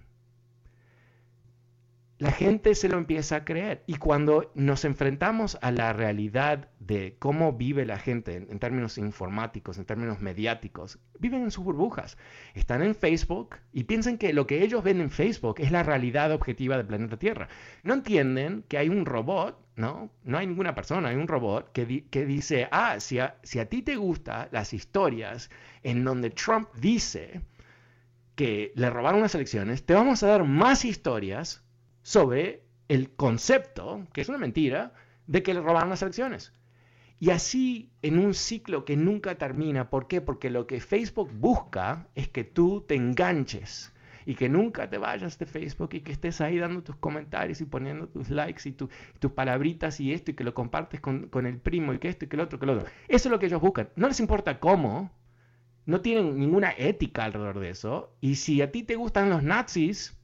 la 2.19 2.33
gente 2.33 2.75
se 2.75 2.89
lo 2.89 2.99
empieza 2.99 3.37
a 3.37 3.45
creer. 3.45 3.85
Y 3.87 3.95
cuando 3.97 4.51
nos 4.55 4.85
enfrentamos 4.85 5.57
a 5.63 5.71
la 5.71 5.93
realidad 5.93 6.69
de 6.81 7.17
cómo 7.19 7.53
vive 7.53 7.87
la 7.87 7.99
gente 7.99 8.35
en, 8.35 8.59
términos 8.59 8.99
informáticos, 8.99 9.79
en 9.79 9.85
términos 9.85 10.21
mediáticos, 10.21 10.99
viven 11.21 11.43
en 11.43 11.53
sus 11.53 11.63
burbujas. 11.63 12.19
Están 12.55 12.83
en 12.83 12.97
Facebook 12.97 13.57
y 13.73 13.85
piensan 13.85 14.19
que 14.19 14.33
lo 14.33 14.49
que 14.49 14.65
ellos 14.65 14.83
ven 14.83 15.01
en 15.01 15.11
Facebook 15.11 15.61
es 15.61 15.71
la 15.71 15.85
realidad 15.85 16.33
objetiva 16.33 16.77
del 16.77 16.87
planeta 16.87 17.19
Tierra. 17.19 17.49
No 17.85 17.95
entienden 17.95 18.65
que 18.67 18.79
hay 18.79 18.89
un 18.89 19.07
robot, 19.07 19.65
¿no? 19.77 20.11
No 20.25 20.39
hay 20.39 20.49
ninguna 20.49 20.75
persona, 20.75 21.11
hay 21.11 21.17
un 21.17 21.29
robot 21.29 21.71
que, 21.71 22.09
que 22.11 22.27
dice, 22.27 22.67
ah, 22.73 22.99
si 22.99 23.21
a, 23.21 23.39
si 23.45 23.61
a 23.61 23.69
ti 23.69 23.83
te 23.83 23.95
gustan 23.95 24.49
las 24.51 24.75
historias 24.75 25.51
en 25.85 26.03
donde 26.03 26.31
Trump 26.31 26.69
dice 26.75 27.43
que 28.35 28.73
le 28.75 28.91
robaron 28.91 29.21
las 29.21 29.37
elecciones, 29.37 29.85
te 29.87 29.95
vamos 29.95 30.25
a 30.25 30.29
dar 30.29 30.43
más 30.43 30.85
historias 30.85 31.65
sobre 32.09 32.63
el 32.89 33.11
concepto, 33.11 34.07
que 34.15 34.23
es 34.23 34.31
una 34.31 34.39
mentira, 34.39 34.95
de 35.27 35.43
que 35.43 35.53
le 35.53 35.61
robaron 35.61 35.91
las 35.91 36.01
elecciones. 36.01 36.55
Y 37.21 37.29
así 37.29 37.91
en 38.01 38.19
un 38.19 38.33
ciclo 38.33 38.87
que 38.87 38.97
nunca 38.97 39.35
termina. 39.35 39.91
¿Por 39.91 40.09
qué? 40.09 40.23
Porque 40.23 40.49
lo 40.49 40.67
que 40.67 40.81
Facebook 40.81 41.31
busca 41.35 42.09
es 42.15 42.27
que 42.27 42.45
tú 42.45 42.83
te 42.89 42.95
enganches 42.95 43.93
y 44.25 44.37
que 44.37 44.49
nunca 44.49 44.89
te 44.89 44.97
vayas 44.97 45.39
de 45.39 45.45
Facebook 45.45 45.91
y 45.93 46.01
que 46.01 46.13
estés 46.13 46.41
ahí 46.41 46.57
dando 46.57 46.83
tus 46.83 46.97
comentarios 46.97 47.61
y 47.61 47.67
poniendo 47.67 48.09
tus 48.09 48.31
likes 48.31 48.67
y 48.67 48.73
tus 48.73 49.33
palabritas 49.33 50.01
y 50.01 50.15
esto 50.15 50.31
y 50.31 50.35
que 50.35 50.45
lo 50.45 50.55
compartes 50.55 51.03
con, 51.03 51.29
con, 51.29 51.45
el 51.45 51.59
primo 51.59 51.93
y 51.93 51.99
que 51.99 52.09
esto 52.09 52.25
y 52.25 52.29
que 52.29 52.37
el 52.37 52.41
otro, 52.41 52.59
que 52.59 52.65
lo 52.65 52.73
otro. 52.73 52.87
Eso 53.09 53.29
es 53.29 53.31
lo 53.31 53.39
que 53.39 53.47
ellos 53.47 53.61
buscan. 53.61 53.91
No 53.97 54.09
les 54.09 54.19
importa 54.19 54.61
cómo, 54.61 55.11
no 55.85 56.01
tienen 56.01 56.39
ninguna 56.39 56.71
ética 56.71 57.25
alrededor 57.25 57.59
de 57.61 57.69
eso. 57.69 58.17
Y 58.23 58.37
si 58.37 58.63
a 58.63 58.73
ti 58.73 58.83
te 58.83 58.97
gustan 58.97 59.29
los 59.29 59.43
nazis, 59.43 60.18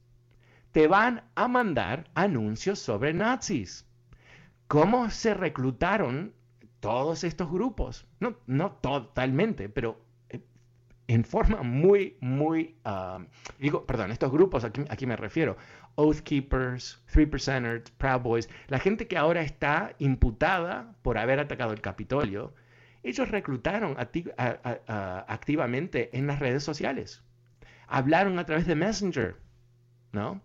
te 0.75 0.87
van 0.89 1.23
a 1.35 1.47
mandar 1.47 2.09
anuncios 2.15 2.79
sobre 2.79 3.13
nazis. 3.13 3.87
¿Cómo 4.67 5.09
se 5.09 5.33
reclutaron 5.33 6.33
todos 6.81 7.23
estos 7.23 7.49
grupos? 7.49 8.05
No, 8.19 8.35
no 8.45 8.73
totalmente, 8.73 9.69
pero 9.69 10.01
eh, 10.27 10.41
en 11.07 11.23
forma 11.23 11.63
muy, 11.63 12.17
muy, 12.19 12.75
ah, 12.83 13.19
digo, 13.57 13.85
perdón, 13.85 14.11
estos 14.11 14.33
grupos, 14.33 14.65
aquí, 14.65 14.81
aquí 14.89 15.05
me 15.05 15.15
refiero, 15.15 15.55
Oath 15.95 16.19
Keepers, 16.19 17.01
Three 17.09 17.25
Percenters, 17.25 17.89
Proud 17.91 18.19
Boys, 18.19 18.49
la 18.67 18.79
gente 18.79 19.07
que 19.07 19.17
ahora 19.17 19.43
está 19.43 19.95
imputada 19.99 20.93
por 21.03 21.17
haber 21.17 21.39
atacado 21.39 21.71
el 21.71 21.79
Capitolio, 21.79 22.53
ellos 23.01 23.31
reclutaron 23.31 23.95
activamente 23.97 26.17
en 26.17 26.27
las 26.27 26.39
redes 26.39 26.65
sociales. 26.65 27.23
Hablaron 27.87 28.39
a 28.39 28.45
través 28.45 28.67
de 28.67 28.75
Messenger, 28.75 29.37
¿no? 30.11 30.41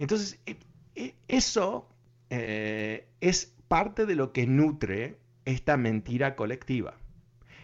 Entonces, 0.00 0.40
e, 0.46 0.56
e, 0.96 1.14
eso 1.28 1.86
eh, 2.30 3.06
es 3.20 3.54
parte 3.68 4.06
de 4.06 4.16
lo 4.16 4.32
que 4.32 4.46
nutre 4.46 5.18
esta 5.44 5.76
mentira 5.76 6.36
colectiva. 6.36 6.94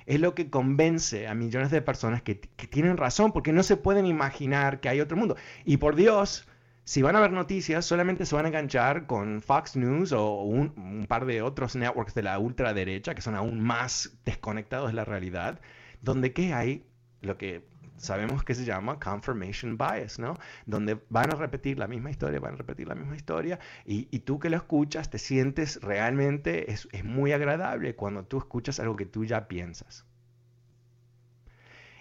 Es 0.05 0.20
lo 0.20 0.35
que 0.35 0.51
convence 0.51 1.27
a 1.27 1.35
millones 1.35 1.70
de 1.70 1.81
personas 1.81 2.22
que, 2.22 2.35
tienen 2.35 2.99
razón, 2.99 3.33
porque 3.33 3.53
no 3.53 3.62
se 3.62 3.77
pueden 3.79 4.07
imaginar 4.07 4.81
que 4.81 4.90
hay 4.90 5.01
otro 5.01 5.16
mundo. 5.16 5.37
Y 5.64 5.79
por 5.79 5.96
Dios, 5.96 6.46
si 6.85 7.01
van 7.01 7.16
a 7.16 7.20
ver 7.20 7.33
noticias, 7.33 7.87
solamente 7.87 8.27
se 8.27 8.37
van 8.37 8.44
a 8.44 8.49
enganchar 8.49 9.07
con 9.07 9.40
Fox 9.40 9.75
News 9.75 10.12
o 10.12 10.42
un, 10.42 10.75
un, 10.77 11.07
par 11.09 11.25
de 11.25 11.40
otros 11.40 11.75
networks 11.75 12.14
de 12.14 12.22
la 12.22 12.38
ultraderecha 12.38 13.14
que 13.14 13.22
son 13.22 13.35
aún 13.35 13.61
más 13.61 14.18
desconectados 14.27 14.88
de 14.88 14.94
la 14.94 15.05
realidad, 15.05 15.59
donde 16.03 16.35
¿qué 16.35 16.53
hay? 16.53 16.85
Lo 17.22 17.38
que 17.38 17.64
sabemos 17.96 18.44
que 18.44 18.54
se 18.54 18.64
llama 18.64 18.98
confirmation 18.98 19.76
bias, 19.76 20.18
¿no? 20.18 20.35
Donde 20.66 20.98
van 21.09 21.32
a 21.32 21.37
repetir 21.37 21.78
la 21.78 21.87
misma 21.87 22.11
historia, 22.11 22.40
van 22.40 22.54
a 22.54 22.56
repetir 22.56 22.88
la 22.88 22.94
misma 22.94 23.16
historia 23.16 23.59
y, 23.85 24.04
tú 24.20 24.38
que 24.38 24.50
lo 24.50 24.56
escuchas 24.56 25.11
te 25.11 25.18
sientes 25.18 25.80
realmente, 25.82 26.72
es, 26.72 26.88
muy 27.04 27.32
agradable 27.32 27.94
cuando 27.94 28.24
tú 28.24 28.38
escuchas 28.38 28.80
algo 28.80 28.96
que 28.96 29.06
tú 29.06 29.24
ya 29.24 29.48
piensas. 29.48 30.04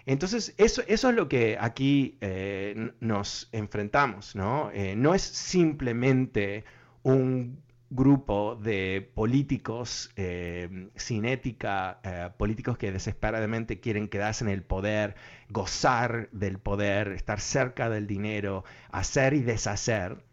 Entonces, 0.04 0.54
eso, 0.56 0.82
eso 0.86 1.10
es 1.10 1.16
lo 1.16 1.28
que 1.28 1.58
aquí 1.60 2.16
eh, 2.20 2.92
nos 3.00 3.48
enfrentamos, 3.52 4.36
¿no? 4.36 4.70
Eh, 4.72 4.94
no 4.96 5.14
es 5.14 5.22
simplemente 5.22 6.64
un 7.02 7.60
grupo 7.90 8.56
de 8.56 9.10
políticos 9.14 10.10
eh, 10.16 10.88
sin 10.96 11.24
ética, 11.24 12.00
eh, 12.02 12.30
políticos 12.36 12.78
que 12.78 12.90
desesperadamente 12.90 13.80
quieren 13.80 14.08
quedarse 14.08 14.44
en 14.44 14.50
el 14.50 14.62
poder, 14.62 15.14
gozar 15.50 16.28
del 16.32 16.58
poder, 16.58 17.08
estar 17.08 17.40
cerca 17.40 17.88
del 17.88 18.06
dinero, 18.06 18.64
hacer 18.90 19.34
y 19.34 19.42
deshacer, 19.42 20.24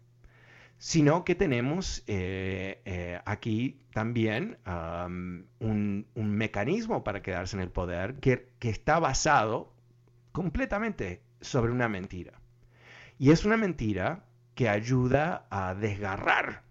sino 0.78 1.24
que 1.24 1.34
tenemos 1.34 2.02
eh, 2.08 3.20
aquí 3.24 3.78
también 3.92 4.58
un, 5.60 6.06
mecanismo 6.14 7.04
para 7.04 7.22
quedarse 7.22 7.56
en 7.56 7.62
el 7.62 7.70
poder 7.70 8.16
que, 8.16 8.48
que 8.58 8.68
está 8.68 8.98
basado 8.98 9.72
completamente 10.32 11.22
sobre 11.40 11.70
una 11.70 11.88
mentira. 11.88 12.32
Y 13.18 13.30
es 13.30 13.44
una 13.44 13.56
mentira 13.56 14.24
que 14.56 14.68
ayuda 14.68 15.46
a 15.50 15.74
desgarrar 15.74 16.63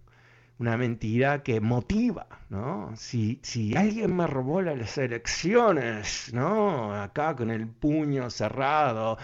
una 0.63 0.77
mentira 0.77 1.43
que 1.43 1.59
motiva, 1.59 2.25
¿no? 2.49 2.95
Si, 2.95 3.37
si 3.43 3.75
alguien 3.75 4.15
me 4.15 4.27
robó 4.27 4.61
las 4.61 4.97
elecciones, 4.97 6.31
¿no? 6.33 6.93
Acá 6.95 7.35
con 7.35 7.51
el 7.51 7.67
puño 7.67 8.29
cerrado, 8.29 9.17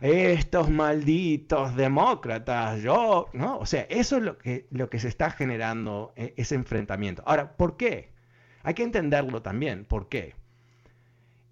estos 0.00 0.70
malditos 0.70 1.76
demócratas, 1.76 2.80
yo, 2.80 3.28
¿no? 3.34 3.58
O 3.58 3.66
sea, 3.66 3.82
eso 3.90 4.16
es 4.16 4.22
lo 4.22 4.38
que, 4.38 4.68
lo 4.70 4.88
que 4.88 4.98
se 4.98 5.08
está 5.08 5.30
generando, 5.30 6.14
e, 6.16 6.32
ese 6.38 6.54
enfrentamiento. 6.54 7.22
Ahora, 7.26 7.52
¿por 7.58 7.76
qué? 7.76 8.14
Hay 8.62 8.72
que 8.72 8.82
entenderlo 8.82 9.42
también, 9.42 9.84
¿por 9.84 10.08
qué? 10.08 10.34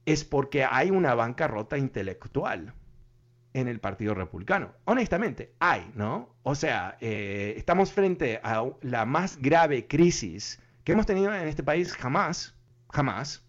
Es 0.06 0.24
porque 0.24 0.64
hay 0.64 0.90
una 0.90 1.14
bancarrota 1.14 1.76
intelectual 1.76 2.72
en 3.54 3.68
el 3.68 3.80
Partido 3.80 4.14
Republicano. 4.14 4.74
Honestamente, 4.84 5.54
hay, 5.60 5.90
¿no? 5.94 6.34
O 6.42 6.54
sea, 6.54 6.98
eh, 7.00 7.54
estamos 7.56 7.92
frente 7.92 8.40
a 8.42 8.64
la 8.82 9.06
más 9.06 9.38
grave 9.40 9.86
crisis 9.86 10.60
que 10.82 10.92
hemos 10.92 11.06
tenido 11.06 11.32
en 11.34 11.48
este 11.48 11.62
país 11.62 11.94
jamás, 11.94 12.54
jamás. 12.90 13.42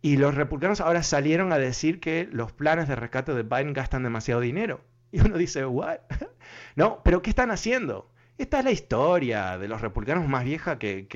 Y 0.00 0.16
los 0.16 0.34
republicanos 0.34 0.80
ahora 0.80 1.02
salieron 1.02 1.52
a 1.52 1.58
decir 1.58 2.00
que 2.00 2.28
los 2.32 2.52
planes 2.52 2.88
de 2.88 2.96
rescate 2.96 3.34
de 3.34 3.42
Biden 3.42 3.74
gastan 3.74 4.02
demasiado 4.02 4.40
dinero. 4.40 4.80
Y 5.10 5.20
uno 5.20 5.38
dice, 5.38 5.64
¿what? 5.64 6.00
no, 6.76 7.02
pero 7.02 7.22
¿qué 7.22 7.30
están 7.30 7.50
haciendo? 7.50 8.10
Esta 8.38 8.60
es 8.60 8.64
la 8.64 8.70
historia 8.70 9.58
de 9.58 9.66
los 9.66 9.80
republicanos 9.80 10.28
más 10.28 10.44
vieja 10.44 10.78
que, 10.78 11.08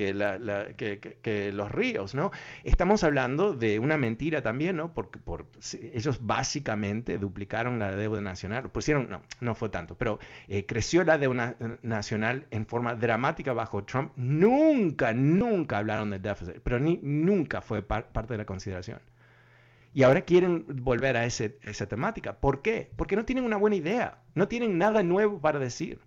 los 1.53 1.71
ríos, 1.71 2.15
¿no? 2.15 2.31
Estamos 2.65 3.05
hablando 3.05 3.53
de 3.53 3.79
una 3.79 3.95
mentira 3.97 4.41
también, 4.41 4.75
¿no? 4.75 4.93
Porque 4.93 5.19
por, 5.19 5.47
ellos 5.93 6.19
básicamente 6.21 7.17
duplicaron 7.17 7.79
la 7.79 7.95
deuda 7.95 8.19
nacional, 8.19 8.69
pusieron, 8.69 9.09
no, 9.09 9.21
no 9.39 9.55
fue 9.55 9.69
tanto, 9.69 9.97
pero 9.97 10.19
eh, 10.49 10.65
creció 10.65 11.05
la 11.05 11.17
deuda 11.17 11.55
nacional 11.81 12.45
en 12.51 12.65
forma 12.65 12.93
dramática 12.95 13.53
bajo 13.53 13.85
Trump. 13.85 14.11
Nunca, 14.17 15.13
nunca 15.13 15.77
hablaron 15.77 16.09
del 16.09 16.21
déficit, 16.21 16.59
pero 16.61 16.77
ni, 16.77 16.99
nunca 17.01 17.61
fue 17.61 17.83
parte 17.83 18.33
de 18.33 18.37
la 18.37 18.45
consideración. 18.45 18.99
Y 19.93 20.03
ahora 20.03 20.21
quieren 20.21 20.65
volver 20.67 21.15
a 21.15 21.25
esa 21.25 21.87
temática. 21.87 22.37
¿Por 22.41 22.61
qué? 22.61 22.91
Porque 22.97 23.15
no 23.15 23.23
tienen 23.23 23.45
una 23.45 23.55
buena 23.55 23.77
idea, 23.77 24.17
no 24.35 24.49
tienen 24.49 24.77
nada 24.77 25.03
nuevo 25.03 25.39
para 25.39 25.59
decir. 25.59 26.01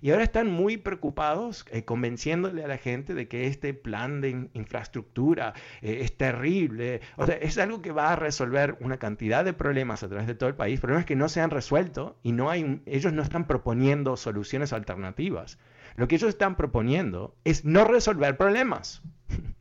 Y 0.00 0.10
ahora 0.10 0.24
están 0.24 0.50
muy 0.50 0.76
preocupados 0.76 1.64
eh, 1.70 1.84
convenciéndole 1.84 2.64
a 2.64 2.68
la 2.68 2.78
gente 2.78 3.14
de 3.14 3.28
que 3.28 3.46
este 3.46 3.74
plan 3.74 4.20
de 4.20 4.48
infraestructura 4.54 5.54
eh, 5.80 6.00
es 6.02 6.16
terrible. 6.16 7.00
O 7.16 7.26
sea, 7.26 7.36
es 7.36 7.58
algo 7.58 7.82
que 7.82 7.92
va 7.92 8.12
a 8.12 8.16
resolver 8.16 8.76
una 8.80 8.98
cantidad 8.98 9.44
de 9.44 9.52
problemas 9.52 10.02
a 10.02 10.08
través 10.08 10.26
de 10.26 10.34
todo 10.34 10.48
el 10.48 10.54
país, 10.54 10.80
problemas 10.80 11.06
que 11.06 11.16
no 11.16 11.28
se 11.28 11.40
han 11.40 11.50
resuelto 11.50 12.18
y 12.22 12.32
no 12.32 12.50
hay, 12.50 12.82
ellos 12.86 13.12
no 13.12 13.22
están 13.22 13.46
proponiendo 13.46 14.16
soluciones 14.16 14.72
alternativas. 14.72 15.58
Lo 15.96 16.08
que 16.08 16.16
ellos 16.16 16.30
están 16.30 16.56
proponiendo 16.56 17.36
es 17.44 17.64
no 17.64 17.84
resolver 17.84 18.36
problemas. 18.36 19.02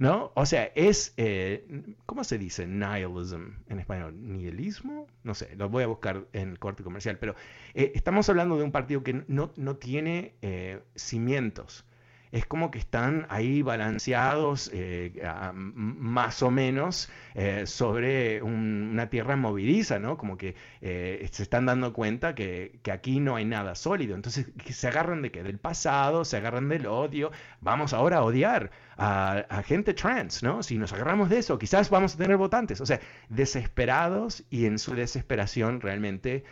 ¿No? 0.00 0.32
O 0.34 0.46
sea, 0.46 0.72
es, 0.74 1.12
eh, 1.18 1.94
¿cómo 2.06 2.24
se 2.24 2.38
dice 2.38 2.66
nihilism 2.66 3.50
en 3.68 3.80
español? 3.80 4.14
¿Nihilismo? 4.18 5.06
No 5.24 5.34
sé, 5.34 5.54
lo 5.56 5.68
voy 5.68 5.82
a 5.82 5.88
buscar 5.88 6.24
en 6.32 6.48
el 6.48 6.58
corte 6.58 6.82
comercial, 6.82 7.18
pero 7.18 7.34
eh, 7.74 7.92
estamos 7.94 8.26
hablando 8.30 8.56
de 8.56 8.64
un 8.64 8.72
partido 8.72 9.02
que 9.02 9.22
no, 9.28 9.52
no 9.56 9.76
tiene 9.76 10.36
eh, 10.40 10.80
cimientos 10.94 11.84
es 12.32 12.46
como 12.46 12.70
que 12.70 12.78
están 12.78 13.26
ahí 13.28 13.62
balanceados 13.62 14.70
eh, 14.72 15.20
más 15.54 16.42
o 16.42 16.50
menos 16.50 17.10
eh, 17.34 17.66
sobre 17.66 18.42
una 18.42 19.08
tierra 19.08 19.36
movediza, 19.36 19.98
¿no? 19.98 20.16
Como 20.16 20.36
que 20.36 20.54
eh, 20.80 21.28
se 21.32 21.42
están 21.42 21.66
dando 21.66 21.92
cuenta 21.92 22.34
que, 22.34 22.78
que, 22.82 22.92
aquí 22.92 23.20
no 23.20 23.36
hay 23.36 23.44
nada 23.44 23.74
sólido. 23.74 24.14
Entonces, 24.14 24.46
se 24.68 24.88
agarran 24.88 25.22
de 25.22 25.30
qué? 25.30 25.42
Del 25.42 25.58
pasado, 25.58 26.24
se 26.24 26.36
agarran 26.36 26.68
del 26.68 26.86
odio. 26.86 27.32
Vamos 27.60 27.92
ahora 27.92 28.18
a 28.18 28.22
odiar 28.22 28.70
a, 29.00 29.62
gente 29.66 29.94
trans, 29.94 30.42
¿no? 30.42 30.62
Si 30.62 30.76
nos 30.76 30.92
agarramos 30.92 31.30
de 31.30 31.38
eso, 31.38 31.58
quizás 31.58 31.88
vamos 31.88 32.14
a 32.14 32.18
tener 32.18 32.36
votantes. 32.36 32.80
O 32.80 32.86
sea, 32.86 33.00
desesperados 33.28 34.44
y 34.50 34.66
en 34.66 34.78
su 34.78 34.94
desesperación 34.94 35.80
realmente 35.80 36.44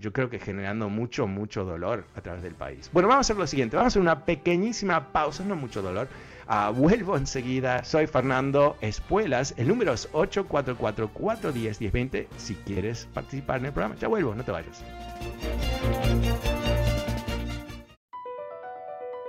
yo 0.00 0.12
creo 0.12 0.30
que 0.30 0.38
generando 0.38 0.88
mucho, 0.88 1.26
mucho 1.26 1.64
dolor 1.64 2.04
a 2.14 2.20
través 2.20 2.42
del 2.42 2.54
país. 2.54 2.88
Bueno, 2.92 3.08
vamos 3.08 3.18
a 3.18 3.26
hacer 3.26 3.36
lo 3.36 3.46
siguiente, 3.46 3.76
vamos 3.76 3.86
a 3.86 3.92
hacer 3.92 4.02
una 4.02 4.24
pequeñísima 4.24 5.12
pausa, 5.12 5.44
no 5.44 5.56
mucho 5.56 5.82
dolor. 5.82 6.08
Ah, 6.48 6.70
vuelvo 6.70 7.16
enseguida, 7.16 7.82
soy 7.84 8.06
Fernando 8.06 8.76
Espuelas, 8.80 9.52
el 9.56 9.66
número 9.68 9.92
es 9.92 10.10
844-410-1020 10.12 12.26
si 12.36 12.54
quieres 12.54 13.08
participar 13.12 13.58
en 13.58 13.66
el 13.66 13.72
programa. 13.72 13.96
Ya 13.96 14.08
vuelvo, 14.08 14.34
no 14.34 14.42
te 14.44 14.52
vayas. 14.52 14.82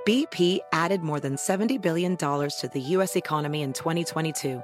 BP 0.06 0.62
added 0.72 1.02
more 1.02 1.20
than 1.20 1.36
$70 1.36 1.82
billion 1.82 2.16
to 2.16 2.70
the 2.72 2.80
U.S. 2.96 3.18
economy 3.18 3.62
in 3.62 3.74
2022. 3.74 4.64